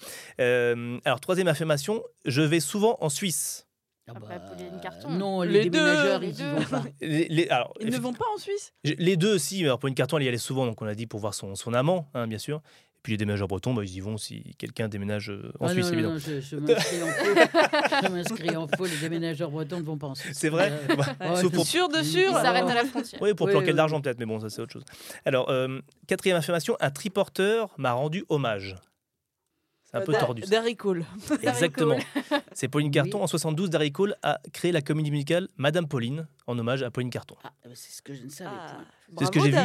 [0.42, 3.68] Euh, alors, troisième affirmation, je vais souvent en Suisse.
[4.08, 5.10] Après, Pauline Carton.
[5.12, 6.50] Non, les, Les deux, déménageurs, ils y deux.
[6.50, 6.84] vont pas.
[7.02, 8.74] Les, les- alors, Ils ne vont pas en Suisse?
[8.84, 9.64] Les deux, si.
[9.64, 11.76] Alors, Pauline Carton, elle y allait souvent, donc on l'a dit, pour voir son, son
[11.76, 12.62] amant, hein, bien sûr.
[13.00, 15.70] Et puis les déménageurs bretons, bah, ils y vont si quelqu'un déménage euh, en Ah
[15.72, 16.14] Suisse, non, évidemment.
[16.16, 18.04] non, je, je m'inscris en faux.
[18.04, 18.86] je m'inscris en faux.
[18.86, 20.38] Les déménageurs bretons ne vont pas en Suisse.
[20.38, 22.70] C'est vrai Euh, Bah, ouais, pour- Sûr de sûr ils s'arrêtent alors.
[22.72, 23.22] à la frontière.
[23.22, 24.84] Oui, pour Oui, planquer oui, de l'argent peut-être, mais bon, ça c'est autre chose.
[25.24, 28.76] Alors, euh, quatrième affirmation, un triporteur m'a rendu hommage.
[29.86, 30.42] C'est un peu Da- tordu.
[30.44, 31.06] Darry Cole.
[31.42, 31.98] Exactement.
[32.52, 33.24] C'est Pauline Carton.
[33.24, 37.10] En 72, Darry Cole a créé la comédie musicale Madame Pauline en hommage à Pauline
[37.10, 37.36] Carton.
[37.46, 38.84] Ah, c'est ce que je ne savais Ah, pas.
[39.20, 39.56] C'est ce que j'ai vu.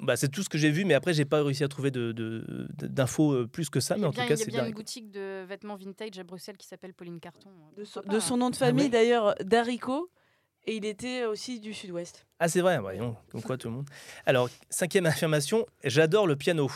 [0.00, 2.12] Bah, c'est tout ce que j'ai vu, mais après, j'ai pas réussi à trouver de-
[2.12, 2.44] de-
[2.78, 3.94] de- d'infos euh, plus que ça.
[3.94, 5.44] Il y Mais en bien, tout cas, il y a c'est bien une boutique de
[5.44, 7.50] vêtements vintage à Bruxelles qui s'appelle Pauline Carton.
[7.76, 10.10] De pas, son nom de Ah famille d'ailleurs, Darico.
[10.64, 12.24] Et il était aussi du sud-ouest.
[12.38, 13.86] Ah, c'est vrai, voyons, comme quoi tout le monde.
[14.26, 16.70] Alors, cinquième affirmation, j'adore le piano.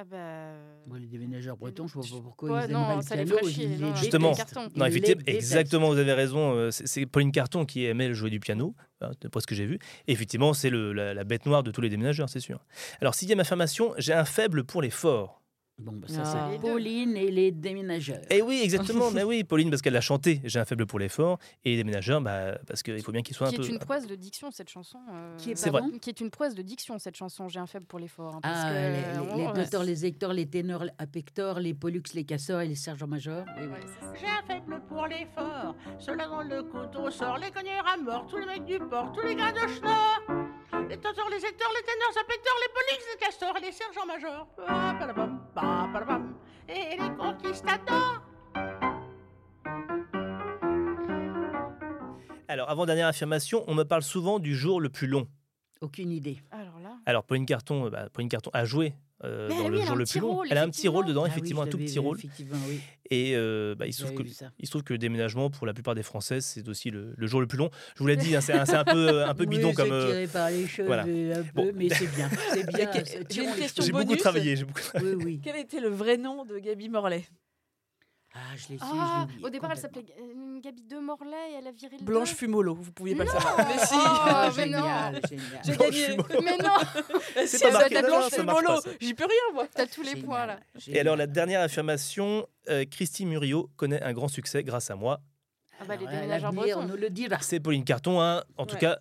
[0.00, 0.52] Ah bah.
[0.86, 3.24] Moi, les déménageurs bretons, je vois pas pourquoi Ouais, ils non, aimeraient le ça les
[3.26, 3.46] piano.
[3.46, 4.32] chier, ils non, les Justement,
[4.74, 6.54] non, les effectivement, exactement, vous avez raison.
[6.54, 9.78] euh, C'est Pauline Carton qui aimait jouer du piano, hein, d'après ce que j'ai vu.
[10.08, 12.64] Et effectivement, c'est le- la, la bête noire de tous les déménageurs, c'est sûr.
[13.02, 15.39] Alors, sixième affirmation, j'ai un faible pour les forts.
[15.80, 16.48] Bon, bah, ça, Ah.
[16.52, 18.20] c'est Pauline et les déménageurs.
[18.30, 19.10] Eh oui, exactement.
[19.14, 21.38] mais oui, Pauline, parce qu'elle l'a chanté, j'ai un faible pour les forts.
[21.64, 23.62] Et les déménageurs, bah, parce qu'il faut bien qu'ils soient un Qui peu.
[23.64, 24.98] est une prouesse de diction, cette chanson.
[25.10, 25.82] euh, Qui est, C'est vrai.
[26.00, 27.48] Qui est une prouesse de diction, cette chanson.
[27.48, 28.34] J'ai un faible pour l'effort.
[28.36, 31.58] hein, Ah, que, les, euh, les, on- les docteurs, les hectors, les ténors, les apectors,
[31.60, 33.44] les pollux, les casseurs et les sergents-majors.
[33.58, 34.10] Oui, oui.
[34.20, 38.26] J'ai un faible pour les forts, ceux-là dont le couteau sort, les cogneurs à mort,
[38.28, 40.39] tous les mecs du port, tous les gars de schnorr.
[40.90, 44.48] Les tenteurs, les hectors, les ténors, apecteurs, les pollux, les castors et les sergents-majors.
[46.68, 48.22] Et les conquistadors.
[52.48, 55.28] Alors, avant dernière affirmation, on me parle souvent du jour le plus long.
[55.80, 56.42] Aucune idée.
[56.50, 56.96] Alors là.
[57.06, 58.92] Alors, Pauline Carton, euh, bah, Pauline Carton a joué
[59.24, 60.34] euh, dans oui, le jour un le petit plus long.
[60.36, 62.16] rôle, elle a un petit rôle dedans, Ah effectivement, un tout petit vu, rôle.
[62.18, 62.80] Effectivement, oui.
[63.10, 64.52] Et euh, bah, il, se trouve J'avais que, vu ça.
[64.58, 67.26] il se trouve que le déménagement, pour la plupart des Françaises, c'est aussi le, le
[67.26, 67.68] jour le plus long.
[67.96, 69.90] Je vous l'ai dit, hein, c'est un, peu, un peu bidon Oui, comme.
[69.92, 71.02] euh, tiré par les cheveux voilà.
[71.02, 71.72] un peu, Bon.
[71.74, 72.30] mais c'est bien.
[72.72, 72.90] Bien.
[73.80, 74.56] J'ai beaucoup travaillé.
[74.56, 75.40] J'ai beaucoup Oui, oui.
[75.42, 77.24] Quel était le vrai nom de Gabi Morlaix?
[78.32, 81.66] Ah, je l'ai su, Ah, au départ, elle s'appelait euh, Gabi de Morlaix et elle
[81.66, 82.32] a viré le Blanche.
[82.34, 83.66] Fumolo, vous pouviez pas le Non savoir.
[83.74, 84.78] Mais si Ah, Oh, mais non.
[84.78, 85.60] génial, génial.
[85.64, 86.42] J'ai Blanche gagné Fumolo.
[86.44, 86.74] Mais non
[87.46, 88.80] Si, pas elle marqué, Blanche Fumolo.
[89.00, 90.60] J'y peux rien, moi T'as tous les Génial, points là.
[90.86, 95.20] Et alors, la dernière affirmation, euh, Christy Murillo connaît un grand succès grâce à moi.
[95.80, 96.84] Ah bah les déménageurs bretons.
[96.84, 97.38] nous le dira.
[97.40, 98.20] C'est Pauline Carton.
[98.20, 98.44] hein.
[98.58, 99.00] En tout cas,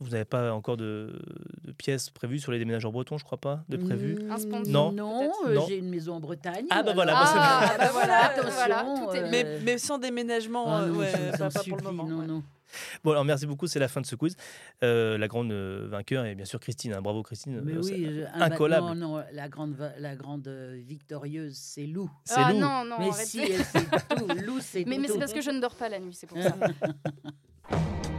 [0.00, 1.20] vous n'avez pas encore de,
[1.64, 4.14] de pièces prévues sur les déménageurs bretons, je crois pas, de prévues.
[4.22, 5.30] Mm, sponsor, Non.
[5.46, 5.66] Euh, Non.
[5.68, 6.66] j'ai une maison en Bretagne.
[6.70, 9.78] Ah, bah voilà, bah, c'est Ah, bah voilà, Attention, voilà, tout est euh, mais, mais
[9.78, 12.04] sans déménagement, ah euh, non, ouais, pas, pour le moment.
[12.04, 12.26] non, ouais.
[12.26, 12.42] non.
[13.02, 14.36] Bon, alors merci beaucoup, c'est la fin de ce quiz.
[14.84, 16.92] Euh, la grande euh, vainqueur est bien sûr Christine.
[16.92, 17.00] hein.
[17.00, 17.62] Bravo Christine.
[17.64, 18.88] Mais Euh, oui, c'est incollable.
[18.88, 20.46] Non, non, la grande, la grande
[20.86, 22.10] victorieuse, c'est Lou.
[22.24, 22.58] C'est Ah Lou.
[22.58, 23.24] non, non, mais arrêtez.
[23.24, 23.40] si,
[24.10, 24.26] tout.
[24.44, 26.40] Lou, c'est Mais, mais c'est parce que je ne dors pas la nuit, c'est pour
[26.42, 26.54] ça.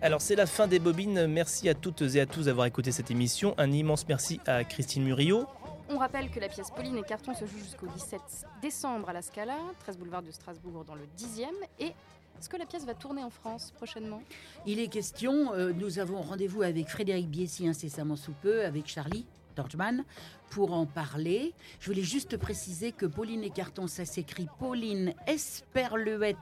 [0.00, 1.26] Alors c'est la fin des bobines.
[1.26, 3.54] Merci à toutes et à tous d'avoir écouté cette émission.
[3.58, 5.46] Un immense merci à Christine Murillo.
[5.88, 8.20] On rappelle que la pièce Pauline et Carton se joue jusqu'au 17
[8.62, 11.46] décembre à la Scala, 13 boulevard de Strasbourg dans le 10e.
[11.80, 14.22] Et est-ce que la pièce va tourner en France prochainement?
[14.66, 19.26] Il est question, euh, nous avons rendez-vous avec Frédéric Biessy incessamment sous peu, avec Charlie
[19.56, 20.04] Torchman,
[20.50, 21.54] pour en parler.
[21.80, 26.36] Je voulais juste préciser que Pauline et Carton, ça s'écrit Pauline Esperluette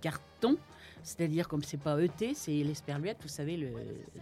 [0.00, 0.56] Carton.
[1.02, 3.68] C'est-à-dire, comme c'est pas ET, c'est l'esperluette, vous savez, le,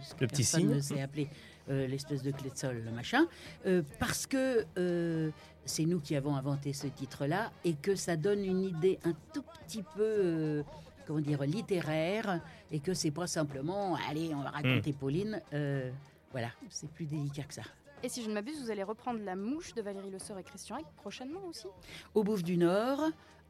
[0.01, 0.69] ce que Le petit personne signe.
[0.75, 1.27] ne sait appeler
[1.69, 3.25] euh, l'espèce de clé de sol, le machin.
[3.65, 5.31] Euh, parce que euh,
[5.65, 9.43] c'est nous qui avons inventé ce titre-là et que ça donne une idée un tout
[9.65, 10.01] petit peu.
[10.03, 10.63] euh,
[11.07, 15.39] comment dire, littéraire, et que c'est pas simplement, allez, on va raconter Pauline.
[15.53, 15.91] Euh,
[16.31, 17.61] voilà, c'est plus délicat que ça.
[18.01, 20.43] Et si je ne m'abuse, vous allez reprendre La Mouche de Valérie Le Sœur et
[20.43, 21.67] Christian Hack prochainement aussi?
[22.15, 23.01] Au Bouffe du Nord,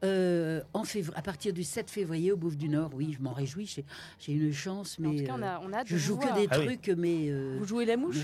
[0.04, 3.32] euh, en février, à partir du 7 février, au Bouffe du Nord, oui, je m'en
[3.32, 3.66] réjouis,
[4.18, 6.32] j'ai- une chance, mais En tout cas, on euh, a, on a je joue que
[6.34, 6.66] des Ah oui.
[6.78, 8.16] trucs, mais euh, Vous jouez la mouche?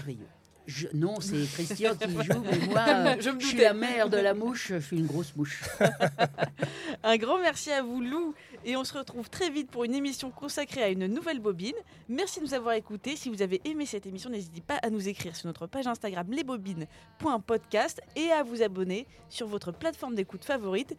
[0.65, 4.09] Je- non, c'est Christian qui joue, mais moi, euh, Je me je suis la mère
[4.09, 5.63] de la mouche, je suis une grosse mouche.
[7.03, 8.33] Un grand merci à vous, Lou.
[8.65, 11.75] Et on se retrouve très vite pour une émission consacrée à une nouvelle bobine.
[12.09, 13.17] Merci de nous avoir écoutés.
[13.17, 16.29] Si vous avez aimé cette émission, n'hésitez pas à nous écrire sur notre page Instagram
[16.31, 20.97] lesbobines.podcast et à vous abonner sur votre plateforme d'écoute favorite.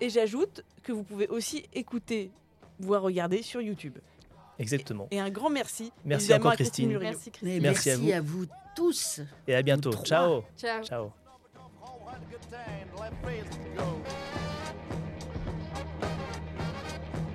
[0.00, 2.30] Et j'ajoute que vous pouvez aussi écouter,
[2.78, 3.98] voire regarder sur YouTube.
[4.58, 5.08] Exactement.
[5.10, 5.92] Et un grand merci.
[6.04, 7.02] Merci encore, à Christine Christine.
[7.02, 7.62] Merci Christine.
[7.62, 8.38] Merci à à vous.
[8.40, 9.20] vous tous.
[9.46, 9.92] Et à bientôt.
[10.04, 10.42] Ciao.
[10.56, 10.82] Ciao.
[10.82, 11.12] Ciao.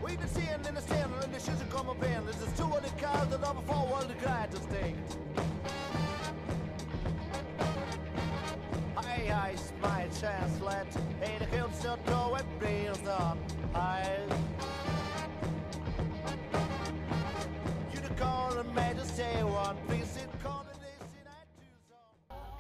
[0.04, 2.26] We've been seeing in the stand and the shoes come up in.
[2.26, 4.96] This is two of the cars that are before world the cry to stay.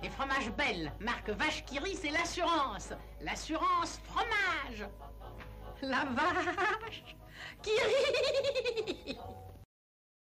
[0.01, 2.93] Les fromages Belle, marque Vache qui rit, c'est l'assurance.
[3.21, 4.87] L'assurance fromage.
[5.81, 7.15] La vache
[7.61, 9.17] qui rit.